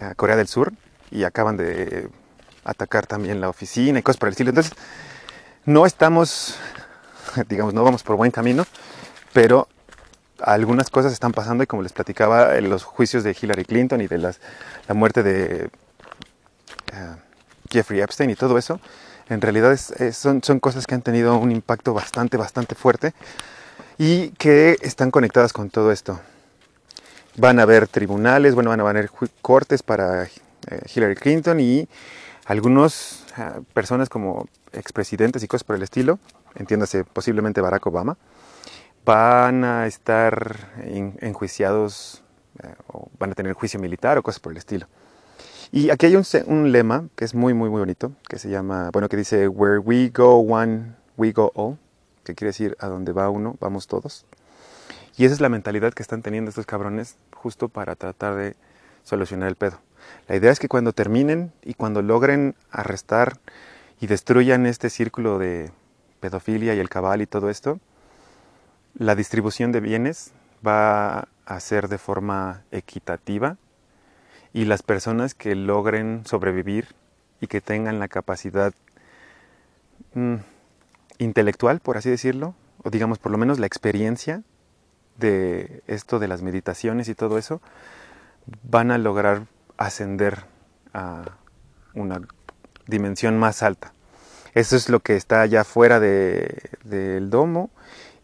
eh, 0.00 0.14
Corea 0.14 0.36
del 0.36 0.46
Sur 0.46 0.72
y 1.10 1.24
acaban 1.24 1.56
de 1.56 2.10
atacar 2.62 3.08
también 3.08 3.40
la 3.40 3.48
oficina 3.48 3.98
y 3.98 4.02
cosas 4.02 4.18
por 4.18 4.28
el 4.28 4.34
estilo. 4.34 4.50
Entonces, 4.50 4.72
no 5.64 5.84
estamos 5.84 6.60
digamos, 7.48 7.74
no 7.74 7.82
vamos 7.82 8.04
por 8.04 8.14
buen 8.14 8.30
camino, 8.30 8.64
pero 9.32 9.66
algunas 10.42 10.90
cosas 10.90 11.12
están 11.12 11.32
pasando 11.32 11.62
y 11.64 11.66
como 11.66 11.82
les 11.82 11.92
platicaba, 11.92 12.56
en 12.56 12.70
los 12.70 12.84
juicios 12.84 13.24
de 13.24 13.36
Hillary 13.40 13.64
Clinton 13.64 14.00
y 14.00 14.06
de 14.06 14.18
las, 14.18 14.40
la 14.88 14.94
muerte 14.94 15.22
de 15.22 15.70
eh, 16.92 17.16
Jeffrey 17.70 18.00
Epstein 18.00 18.30
y 18.30 18.34
todo 18.34 18.58
eso, 18.58 18.80
en 19.28 19.40
realidad 19.40 19.78
son, 20.12 20.42
son 20.42 20.60
cosas 20.60 20.86
que 20.86 20.94
han 20.94 21.02
tenido 21.02 21.36
un 21.38 21.52
impacto 21.52 21.94
bastante, 21.94 22.36
bastante 22.36 22.74
fuerte 22.74 23.14
y 23.96 24.30
que 24.30 24.76
están 24.80 25.10
conectadas 25.10 25.52
con 25.52 25.70
todo 25.70 25.92
esto. 25.92 26.20
Van 27.36 27.60
a 27.60 27.62
haber 27.62 27.86
tribunales, 27.86 28.54
bueno, 28.54 28.70
van 28.70 28.80
a 28.80 28.82
haber 28.82 29.10
cortes 29.40 29.82
para 29.82 30.24
eh, 30.24 30.28
Hillary 30.92 31.14
Clinton 31.14 31.60
y 31.60 31.88
algunas 32.46 33.24
eh, 33.38 33.60
personas 33.72 34.08
como 34.08 34.48
expresidentes 34.72 35.42
y 35.42 35.48
cosas 35.48 35.64
por 35.64 35.76
el 35.76 35.82
estilo 35.82 36.18
entiéndase 36.54 37.04
posiblemente 37.04 37.60
Barack 37.60 37.86
Obama, 37.86 38.16
van 39.10 39.64
a 39.64 39.88
estar 39.88 40.70
enjuiciados 41.20 42.22
eh, 42.62 42.72
o 42.86 43.08
van 43.18 43.32
a 43.32 43.34
tener 43.34 43.54
juicio 43.54 43.80
militar 43.80 44.16
o 44.18 44.22
cosas 44.22 44.38
por 44.38 44.52
el 44.52 44.58
estilo. 44.58 44.86
Y 45.72 45.90
aquí 45.90 46.06
hay 46.06 46.14
un, 46.14 46.70
lema 46.70 47.08
que 47.16 47.24
es 47.24 47.34
muy, 47.34 47.52
muy, 47.52 47.70
muy 47.70 47.80
bonito, 47.80 48.12
que 48.28 48.38
se 48.38 48.48
llama, 48.48 48.90
bueno, 48.92 49.08
que 49.08 49.16
dice, 49.16 49.48
Where 49.48 49.80
we 49.80 50.10
go 50.14 50.36
one, 50.36 50.94
we 51.16 51.32
go 51.32 51.50
all, 51.56 51.76
que 52.22 52.36
quiere 52.36 52.50
decir, 52.50 52.76
a 52.78 52.86
donde 52.86 53.10
va 53.10 53.30
uno, 53.30 53.56
vamos 53.58 53.88
todos. 53.88 54.26
Y 55.16 55.24
esa 55.24 55.34
es 55.34 55.40
la 55.40 55.48
mentalidad 55.48 55.92
que 55.92 56.02
están 56.02 56.22
teniendo 56.22 56.50
estos 56.50 56.66
cabrones 56.66 57.16
justo 57.34 57.68
para 57.68 57.96
tratar 57.96 58.36
de 58.36 58.54
solucionar 59.02 59.48
el 59.48 59.56
pedo. 59.56 59.80
La 60.28 60.36
idea 60.36 60.52
es 60.52 60.60
que 60.60 60.68
cuando 60.68 60.92
terminen 60.92 61.52
y 61.64 61.74
cuando 61.74 62.00
logren 62.00 62.54
arrestar 62.70 63.38
y 64.00 64.06
destruyan 64.06 64.66
este 64.66 64.88
círculo 64.88 65.40
de 65.40 65.72
pedofilia 66.20 66.76
y 66.76 66.78
el 66.78 66.88
cabal 66.88 67.22
y 67.22 67.26
todo 67.26 67.50
esto, 67.50 67.80
la 68.94 69.14
distribución 69.14 69.72
de 69.72 69.80
bienes 69.80 70.32
va 70.66 71.28
a 71.46 71.60
ser 71.60 71.88
de 71.88 71.98
forma 71.98 72.62
equitativa 72.70 73.56
y 74.52 74.64
las 74.64 74.82
personas 74.82 75.34
que 75.34 75.54
logren 75.54 76.22
sobrevivir 76.26 76.88
y 77.40 77.46
que 77.46 77.60
tengan 77.60 77.98
la 77.98 78.08
capacidad 78.08 78.72
mm, 80.14 80.36
intelectual, 81.18 81.80
por 81.80 81.96
así 81.96 82.10
decirlo, 82.10 82.54
o 82.82 82.90
digamos 82.90 83.18
por 83.18 83.32
lo 83.32 83.38
menos 83.38 83.58
la 83.58 83.66
experiencia 83.66 84.42
de 85.18 85.82
esto 85.86 86.18
de 86.18 86.28
las 86.28 86.42
meditaciones 86.42 87.08
y 87.08 87.14
todo 87.14 87.38
eso, 87.38 87.60
van 88.62 88.90
a 88.90 88.98
lograr 88.98 89.46
ascender 89.76 90.44
a 90.92 91.36
una 91.94 92.20
dimensión 92.86 93.38
más 93.38 93.62
alta. 93.62 93.92
Eso 94.54 94.76
es 94.76 94.88
lo 94.88 95.00
que 95.00 95.16
está 95.16 95.42
allá 95.42 95.62
fuera 95.64 96.00
del 96.00 97.30
domo 97.30 97.70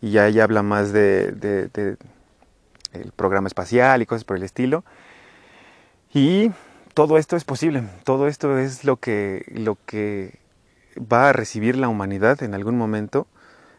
y 0.07 0.13
ya 0.13 0.29
ella 0.29 0.45
habla 0.45 0.63
más 0.63 0.93
de, 0.93 1.99
el 2.93 3.13
programa 3.17 3.49
espacial 3.49 4.03
y 4.03 4.07
cosas 4.07 4.23
por 4.23 4.37
el 4.37 4.45
estilo. 4.45 4.85
Y 6.15 6.53
todo 6.95 7.19
esto 7.19 7.35
es 7.37 7.43
posible, 7.43 7.83
todo 8.05 8.29
esto 8.29 8.57
es 8.57 8.85
lo 8.85 8.99
que, 8.99 9.45
lo 9.49 9.77
que 9.85 10.39
va 10.97 11.29
a 11.29 11.33
recibir 11.33 11.77
la 11.77 11.89
humanidad 11.89 12.43
en 12.45 12.55
algún 12.55 12.79
momento 12.79 13.27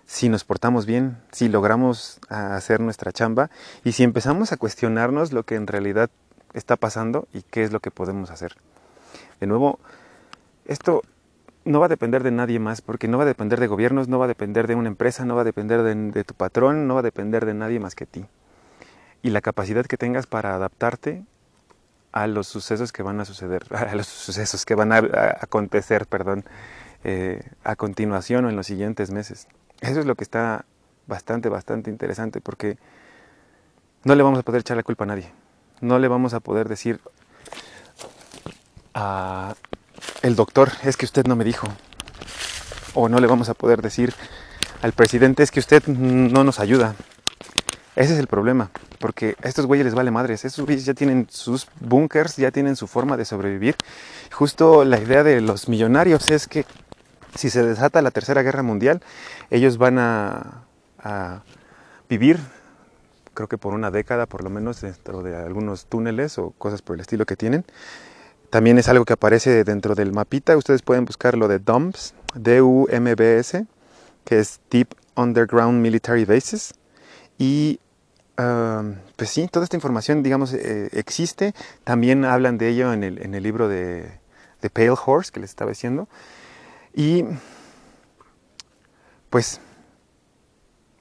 si 0.05 0.27
nos 0.27 0.43
portamos 0.43 0.85
bien, 0.85 1.17
si 1.31 1.47
logramos 1.47 2.19
hacer 2.29 2.81
nuestra 2.81 3.13
chamba 3.13 3.49
y 3.85 3.93
si 3.93 4.03
empezamos 4.03 4.51
a 4.51 4.57
cuestionarnos 4.57 5.31
lo 5.31 5.43
que 5.43 5.55
en 5.55 5.65
realidad 5.65 6.09
está 6.53 6.75
pasando 6.75 7.27
y 7.33 7.41
qué 7.41 7.63
es 7.63 7.71
lo 7.71 7.79
que 7.79 7.91
podemos 7.91 8.31
hacer. 8.31 8.55
De 9.39 9.47
nuevo, 9.47 9.79
esto 10.65 11.03
no 11.67 11.81
va 11.81 11.87
a 11.87 11.89
depender 11.89 12.23
de 12.23 12.31
nadie 12.31 12.59
más, 12.59 12.81
porque 12.81 13.07
no 13.07 13.17
va 13.17 13.23
a 13.23 13.27
depender 13.27 13.59
de 13.59 13.67
gobiernos, 13.67 14.07
no 14.07 14.17
va 14.17 14.25
a 14.25 14.27
depender 14.29 14.67
de 14.67 14.75
una 14.75 14.87
empresa, 14.87 15.25
no 15.25 15.35
va 15.35 15.41
a 15.41 15.43
depender 15.43 15.83
de, 15.83 16.23
tu 16.23 16.33
patrón, 16.33 16.87
no 16.87 16.93
va 16.93 17.01
a 17.01 17.03
depender 17.03 17.45
de 17.45 17.53
nadie 17.53 17.79
más 17.79 17.93
que 17.93 18.05
ti. 18.05 18.25
Y 19.21 19.31
la 19.31 19.41
capacidad 19.41 19.85
que 19.85 19.97
tengas 19.97 20.27
para 20.27 20.55
adaptarte 20.55 21.25
a 22.13 22.25
los 22.27 22.47
sucesos 22.47 22.93
que 22.93 23.03
van 23.03 23.19
a 23.19 23.25
suceder, 23.25 23.65
a 23.75 23.95
los 23.95 24.07
sucesos 24.07 24.65
que 24.65 24.75
van 24.75 24.93
a, 24.93 24.97
acontecer, 25.41 26.07
perdón, 26.07 26.45
eh, 27.03 27.43
a 27.63 27.75
continuación 27.75 28.45
o 28.45 28.49
en 28.49 28.55
los 28.55 28.65
siguientes 28.65 29.11
meses. 29.11 29.47
Eso 29.81 29.99
es 29.99 30.05
lo 30.05 30.15
que 30.15 30.23
está 30.23 30.65
bastante, 31.05 31.49
bastante 31.49 31.89
interesante, 31.89 32.39
porque 32.39 32.77
no 34.05 34.15
le 34.15 34.23
vamos 34.23 34.39
a 34.39 34.43
poder 34.43 34.61
echar 34.61 34.77
la 34.77 34.83
culpa 34.83 35.03
a 35.03 35.07
nadie. 35.07 35.31
No 35.81 35.99
le 35.99 36.07
vamos 36.07 36.33
a 36.33 36.39
poder 36.39 36.69
decir 36.69 37.01
a 38.93 39.53
el 40.21 40.35
doctor, 40.35 40.71
es 40.83 40.97
que 40.97 41.05
usted 41.05 41.25
no 41.25 41.35
me 41.35 41.43
dijo. 41.43 41.67
O 42.93 43.09
no 43.09 43.19
le 43.19 43.27
vamos 43.27 43.49
a 43.49 43.53
poder 43.53 43.81
decir 43.81 44.13
al 44.81 44.93
presidente, 44.93 45.43
es 45.43 45.51
que 45.51 45.59
usted 45.59 45.85
no 45.87 46.43
nos 46.43 46.59
ayuda. 46.59 46.95
Ese 47.95 48.13
es 48.13 48.19
el 48.19 48.27
problema, 48.27 48.69
porque 48.99 49.35
a 49.43 49.47
estos 49.47 49.65
güeyes 49.65 49.85
les 49.85 49.95
vale 49.95 50.11
madres. 50.11 50.45
Estos 50.45 50.65
güeyes 50.65 50.85
ya 50.85 50.93
tienen 50.93 51.27
sus 51.29 51.67
bunkers, 51.79 52.37
ya 52.37 52.51
tienen 52.51 52.75
su 52.75 52.87
forma 52.87 53.17
de 53.17 53.25
sobrevivir. 53.25 53.75
Justo 54.31 54.85
la 54.85 54.99
idea 54.99 55.23
de 55.23 55.41
los 55.41 55.67
millonarios 55.67 56.29
es 56.29 56.47
que 56.47 56.65
si 57.35 57.49
se 57.49 57.63
desata 57.63 58.01
la 58.01 58.11
tercera 58.11 58.43
guerra 58.43 58.63
mundial, 58.63 59.01
ellos 59.49 59.77
van 59.77 59.97
a, 59.99 60.63
a 60.99 61.41
vivir 62.07 62.39
creo 63.37 63.47
que 63.47 63.59
por 63.59 63.75
una 63.75 63.91
década 63.91 64.25
por 64.25 64.43
lo 64.43 64.49
menos 64.49 64.81
dentro 64.81 65.21
de 65.21 65.35
algunos 65.35 65.85
túneles 65.85 66.39
o 66.39 66.55
cosas 66.57 66.81
por 66.81 66.95
el 66.95 67.01
estilo 67.01 67.27
que 67.27 67.35
tienen. 67.35 67.65
También 68.49 68.77
es 68.77 68.87
algo 68.87 69.05
que 69.05 69.13
aparece 69.13 69.63
dentro 69.63 69.95
del 69.95 70.13
mapita. 70.13 70.55
Ustedes 70.55 70.81
pueden 70.81 71.05
buscar 71.05 71.37
lo 71.37 71.47
de 71.47 71.59
DUMBS, 71.59 72.13
D-U-M-B-S, 72.35 73.65
que 74.23 74.39
es 74.39 74.61
Deep 74.69 74.95
Underground 75.15 75.81
Military 75.81 76.25
Bases. 76.25 76.73
Y 77.37 77.79
pues 79.15 79.31
sí, 79.31 79.47
toda 79.47 79.63
esta 79.63 79.75
información, 79.75 80.21
digamos, 80.21 80.53
eh, 80.53 80.89
existe. 80.93 81.53
También 81.83 82.23
hablan 82.23 82.57
de 82.57 82.69
ello 82.69 82.93
en 82.93 83.03
el, 83.03 83.21
en 83.23 83.33
el 83.33 83.43
libro 83.43 83.67
de, 83.67 84.19
de 84.61 84.69
Pale 84.69 84.93
Horse 85.05 85.31
que 85.31 85.39
les 85.39 85.49
estaba 85.49 85.71
diciendo. 85.71 86.07
Y 86.93 87.25
pues 89.29 89.59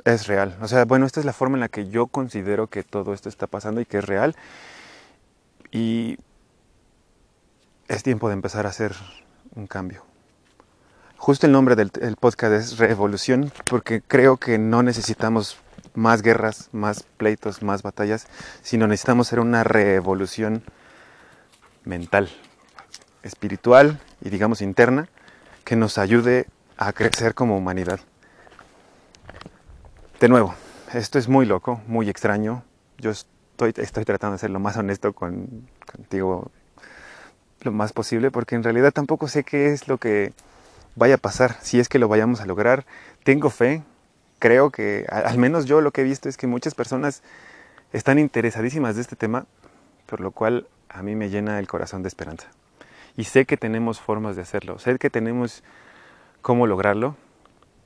es 0.05 0.27
real. 0.27 0.57
O 0.63 0.69
sea, 0.69 0.85
bueno, 0.85 1.07
esta 1.07 1.21
es 1.21 1.27
la 1.27 1.33
forma 1.33 1.57
en 1.57 1.61
la 1.61 1.69
que 1.69 1.89
yo 1.89 2.07
considero 2.07 2.69
que 2.69 2.83
todo 2.83 3.13
esto 3.13 3.29
está 3.29 3.47
pasando 3.47 3.81
y 3.81 3.85
que 3.85 3.99
es 3.99 4.05
real. 4.05 4.35
Y 5.71 6.19
es 7.89 8.03
tiempo 8.03 8.29
de 8.29 8.35
empezar 8.35 8.67
a 8.67 8.71
hacer 8.71 8.95
un 9.55 9.67
cambio. 9.67 10.05
Justo 11.17 11.47
el 11.47 11.53
nombre 11.53 11.77
del 11.77 12.17
podcast 12.21 12.53
es 12.53 12.79
Revolución, 12.79 13.51
porque 13.65 14.03
creo 14.03 14.37
que 14.37 14.59
no 14.59 14.83
necesitamos 14.83 15.59
más 15.95 16.23
guerras, 16.23 16.69
más 16.73 17.05
pleitos, 17.17 17.63
más 17.63 17.83
batallas, 17.83 18.27
sino 18.63 18.87
necesitamos 18.87 19.29
hacer 19.29 19.41
una 19.41 19.65
revolución 19.65 20.63
mental, 21.85 22.29
espiritual 23.23 23.99
y 24.21 24.29
digamos 24.29 24.61
interna, 24.61 25.09
que 25.65 25.75
nos 25.75 25.99
ayude 25.99 26.47
a 26.77 26.93
crecer 26.93 27.35
como 27.35 27.57
humanidad. 27.57 28.01
De 30.21 30.29
nuevo, 30.29 30.55
esto 30.93 31.19
es 31.19 31.29
muy 31.29 31.47
loco, 31.47 31.81
muy 31.87 32.09
extraño. 32.09 32.63
Yo 32.99 33.11
estoy, 33.11 33.73
tratando 33.73 34.33
de 34.33 34.39
ser 34.39 34.51
lo 34.51 34.61
más 34.61 34.77
honesto 34.77 35.13
con, 35.13 35.69
contigo 35.91 36.51
lo 37.67 37.73
más 37.73 37.93
posible 37.93 38.31
porque 38.31 38.55
en 38.55 38.63
realidad 38.63 38.93
tampoco 38.93 39.29
sé 39.29 39.45
qué 39.45 39.73
es 39.73 39.89
lo 39.89 39.99
que 39.99 40.33
vaya 40.95 41.17
a 41.17 41.19
pasar, 41.19 41.57
si 41.61 41.79
es 41.79 41.91
que 41.91 41.99
lo 41.99 42.09
vayamos 42.09 42.41
a 42.41 42.47
lograr. 42.47 42.87
Tengo 43.23 43.51
fe, 43.51 43.83
creo 44.39 44.71
que 44.71 45.05
al 45.11 45.37
menos 45.37 45.67
yo 45.67 45.83
lo 45.83 45.91
que 45.91 46.01
he 46.01 46.05
visto 46.05 46.31
es 46.31 46.39
que 46.39 46.47
muchas 46.47 46.75
personas 46.75 47.23
están 47.93 48.19
interesadísimas 48.19 48.97
de 48.97 49.03
este 49.03 49.17
tema, 49.17 49.47
por 50.07 50.21
lo 50.21 50.31
cual 50.31 50.67
a 50.89 51.03
mí 51.03 51.15
me 51.15 51.29
llena 51.29 51.59
el 51.59 51.69
corazón 51.69 52.03
de 52.03 52.09
esperanza. 52.09 52.49
Y 53.17 53.25
sé 53.25 53.45
que 53.45 53.57
tenemos 53.57 54.01
formas 54.01 54.37
de 54.37 54.43
hacerlo, 54.43 54.79
sé 54.79 54.99
que 54.99 55.11
tenemos 55.11 55.63
cómo 56.41 56.67
lograrlo, 56.67 57.17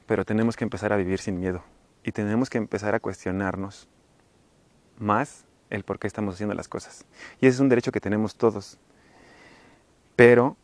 pero 0.07 0.25
tenemos 0.25 0.57
que 0.57 0.65
empezar 0.65 0.93
a 0.93 0.97
vivir 0.97 1.19
sin 1.19 1.41
miedo 1.41 1.63
y 2.05 2.13
tenemos 2.13 2.51
que 2.51 2.59
empezar 2.59 2.95
a 2.95 3.01
cuestionarnos 3.01 3.89
más 4.99 5.45
el 5.71 5.85
por 5.85 5.99
qué 5.99 6.07
estamos 6.07 6.35
haciendo 6.35 6.55
las 6.55 6.69
cosas. 6.69 7.05
Y 7.41 7.47
ese 7.47 7.57
es 7.57 7.61
un 7.61 7.69
derecho 7.69 7.93
que 7.93 8.01
tenemos 8.01 8.35
todos. 8.35 8.79
Pero 10.17 10.57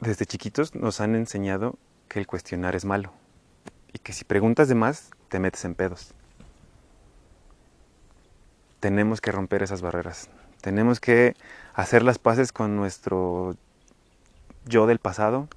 desde 0.00 0.26
chiquitos 0.26 0.74
nos 0.74 1.00
han 1.00 1.14
enseñado 1.14 1.78
que 2.08 2.18
el 2.18 2.26
cuestionar 2.26 2.74
es 2.74 2.84
malo 2.84 3.12
y 3.92 3.98
que 3.98 4.12
si 4.12 4.24
preguntas 4.24 4.68
de 4.68 4.74
más 4.74 5.10
te 5.28 5.38
metes 5.38 5.64
en 5.64 5.74
pedos. 5.74 6.14
Tenemos 8.80 9.20
que 9.20 9.30
romper 9.30 9.62
esas 9.62 9.82
barreras. 9.82 10.28
Tenemos 10.60 11.00
que 11.00 11.36
hacer 11.74 12.02
las 12.02 12.18
paces 12.18 12.52
con 12.52 12.76
nuestro 12.76 13.56
yo 14.66 14.86
del 14.86 14.98
pasado 14.98 15.48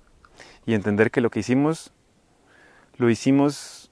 y 0.66 0.74
entender 0.74 1.12
que 1.12 1.22
lo 1.22 1.30
que 1.30 1.40
hicimos 1.40 1.92
lo 2.98 3.10
hicimos 3.10 3.92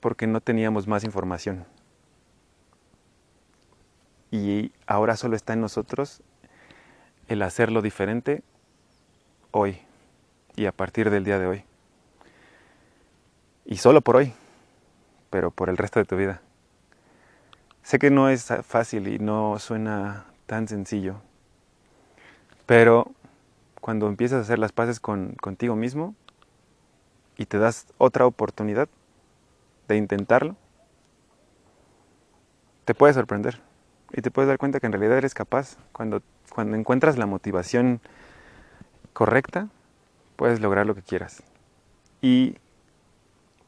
porque 0.00 0.26
no 0.26 0.40
teníamos 0.40 0.86
más 0.86 1.04
información. 1.04 1.66
Y 4.30 4.72
ahora 4.86 5.16
solo 5.16 5.36
está 5.36 5.52
en 5.54 5.60
nosotros 5.60 6.22
el 7.28 7.42
hacerlo 7.42 7.82
diferente 7.82 8.42
hoy 9.50 9.78
y 10.56 10.66
a 10.66 10.72
partir 10.72 11.10
del 11.10 11.24
día 11.24 11.38
de 11.38 11.46
hoy. 11.46 11.64
Y 13.64 13.76
solo 13.76 14.00
por 14.00 14.16
hoy, 14.16 14.32
pero 15.30 15.50
por 15.50 15.68
el 15.68 15.76
resto 15.76 16.00
de 16.00 16.06
tu 16.06 16.16
vida. 16.16 16.40
Sé 17.82 17.98
que 17.98 18.10
no 18.10 18.28
es 18.28 18.48
fácil 18.64 19.08
y 19.08 19.18
no 19.18 19.58
suena 19.58 20.26
tan 20.46 20.68
sencillo, 20.68 21.20
pero 22.66 23.12
cuando 23.80 24.08
empiezas 24.08 24.38
a 24.38 24.42
hacer 24.42 24.58
las 24.58 24.72
paces 24.72 25.00
con, 25.00 25.34
contigo 25.34 25.76
mismo 25.76 26.14
y 27.36 27.46
te 27.46 27.58
das 27.58 27.86
otra 27.98 28.26
oportunidad, 28.26 28.88
de 29.86 29.96
intentarlo, 29.96 30.54
te 32.84 32.94
puede 32.94 33.14
sorprender 33.14 33.60
y 34.12 34.22
te 34.22 34.30
puedes 34.30 34.48
dar 34.48 34.58
cuenta 34.58 34.80
que 34.80 34.86
en 34.86 34.92
realidad 34.92 35.18
eres 35.18 35.34
capaz. 35.34 35.76
Cuando, 35.92 36.22
cuando 36.54 36.76
encuentras 36.76 37.18
la 37.18 37.26
motivación 37.26 38.00
correcta, 39.12 39.68
puedes 40.36 40.60
lograr 40.60 40.86
lo 40.86 40.94
que 40.94 41.02
quieras. 41.02 41.42
Y 42.20 42.56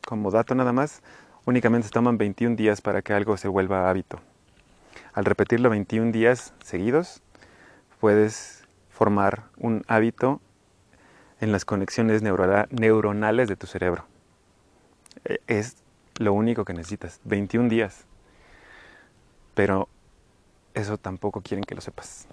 como 0.06 0.30
dato 0.30 0.54
nada 0.54 0.72
más, 0.72 1.02
únicamente 1.44 1.88
se 1.88 1.92
toman 1.92 2.18
21 2.18 2.56
días 2.56 2.80
para 2.80 3.02
que 3.02 3.12
algo 3.12 3.36
se 3.36 3.48
vuelva 3.48 3.88
hábito. 3.90 4.20
Al 5.12 5.24
repetirlo 5.24 5.70
21 5.70 6.12
días 6.12 6.54
seguidos, 6.64 7.22
puedes 8.00 8.64
formar 8.90 9.44
un 9.56 9.84
hábito 9.88 10.40
en 11.40 11.52
las 11.52 11.64
conexiones 11.64 12.22
neuronales 12.22 13.48
de 13.48 13.56
tu 13.56 13.66
cerebro. 13.66 14.04
E, 15.24 15.40
es 15.46 15.76
lo 16.16 16.32
único 16.32 16.64
que 16.64 16.74
necesitas, 16.74 17.20
21 17.24 17.68
días. 17.68 18.04
Pero 19.54 19.88
eso 20.74 20.98
tampoco 20.98 21.40
quieren 21.40 21.64
que 21.64 21.74
lo 21.74 21.80
sepas. 21.80 22.26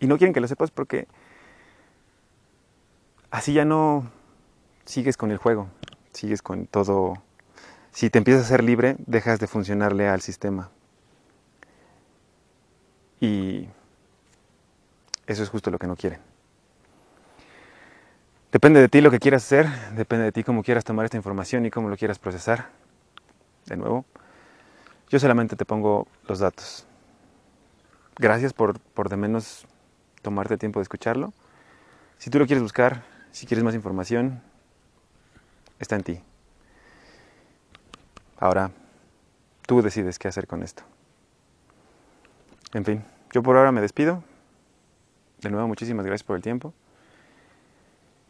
Y 0.00 0.06
no 0.06 0.18
quieren 0.18 0.34
que 0.34 0.40
lo 0.40 0.48
sepas 0.48 0.70
porque 0.70 1.06
así 3.30 3.52
ya 3.52 3.64
no 3.64 4.10
sigues 4.84 5.16
con 5.16 5.30
el 5.30 5.38
juego, 5.38 5.68
sigues 6.12 6.42
con 6.42 6.66
todo. 6.66 7.14
Si 7.92 8.10
te 8.10 8.18
empiezas 8.18 8.44
a 8.44 8.48
ser 8.48 8.64
libre, 8.64 8.96
dejas 9.06 9.38
de 9.38 9.46
funcionarle 9.46 10.08
al 10.08 10.20
sistema. 10.20 10.70
Y 13.20 13.68
eso 15.26 15.42
es 15.42 15.48
justo 15.48 15.70
lo 15.70 15.78
que 15.78 15.86
no 15.86 15.96
quieren. 15.96 16.20
Depende 18.50 18.80
de 18.80 18.88
ti 18.88 19.00
lo 19.00 19.10
que 19.10 19.18
quieras 19.18 19.44
hacer, 19.44 19.66
depende 19.94 20.24
de 20.24 20.32
ti 20.32 20.44
cómo 20.44 20.62
quieras 20.62 20.84
tomar 20.84 21.06
esta 21.06 21.16
información 21.16 21.64
y 21.64 21.70
cómo 21.70 21.88
lo 21.88 21.96
quieras 21.96 22.18
procesar. 22.18 22.68
De 23.66 23.76
nuevo, 23.76 24.04
yo 25.08 25.18
solamente 25.18 25.56
te 25.56 25.64
pongo 25.64 26.06
los 26.26 26.40
datos. 26.40 26.86
Gracias 28.22 28.52
por, 28.52 28.78
por 28.78 29.08
de 29.08 29.16
menos 29.16 29.66
tomarte 30.22 30.56
tiempo 30.56 30.78
de 30.78 30.82
escucharlo. 30.82 31.32
Si 32.18 32.30
tú 32.30 32.38
lo 32.38 32.46
quieres 32.46 32.62
buscar, 32.62 33.02
si 33.32 33.46
quieres 33.48 33.64
más 33.64 33.74
información, 33.74 34.40
está 35.80 35.96
en 35.96 36.04
ti. 36.04 36.20
Ahora, 38.38 38.70
tú 39.66 39.82
decides 39.82 40.20
qué 40.20 40.28
hacer 40.28 40.46
con 40.46 40.62
esto. 40.62 40.84
En 42.74 42.84
fin, 42.84 43.04
yo 43.32 43.42
por 43.42 43.56
ahora 43.56 43.72
me 43.72 43.80
despido. 43.80 44.22
De 45.40 45.50
nuevo, 45.50 45.66
muchísimas 45.66 46.06
gracias 46.06 46.22
por 46.24 46.36
el 46.36 46.42
tiempo. 46.42 46.72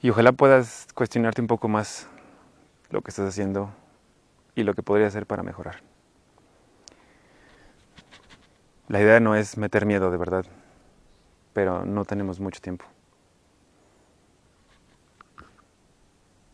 Y 0.00 0.08
ojalá 0.08 0.32
puedas 0.32 0.88
cuestionarte 0.94 1.42
un 1.42 1.48
poco 1.48 1.68
más 1.68 2.06
lo 2.88 3.02
que 3.02 3.10
estás 3.10 3.28
haciendo 3.28 3.70
y 4.54 4.62
lo 4.62 4.72
que 4.72 4.82
podría 4.82 5.08
hacer 5.08 5.26
para 5.26 5.42
mejorar. 5.42 5.91
La 8.88 9.00
idea 9.00 9.20
no 9.20 9.36
es 9.36 9.56
meter 9.56 9.86
miedo 9.86 10.10
de 10.10 10.16
verdad, 10.18 10.44
pero 11.52 11.84
no 11.84 12.04
tenemos 12.04 12.40
mucho 12.40 12.60
tiempo. 12.60 12.84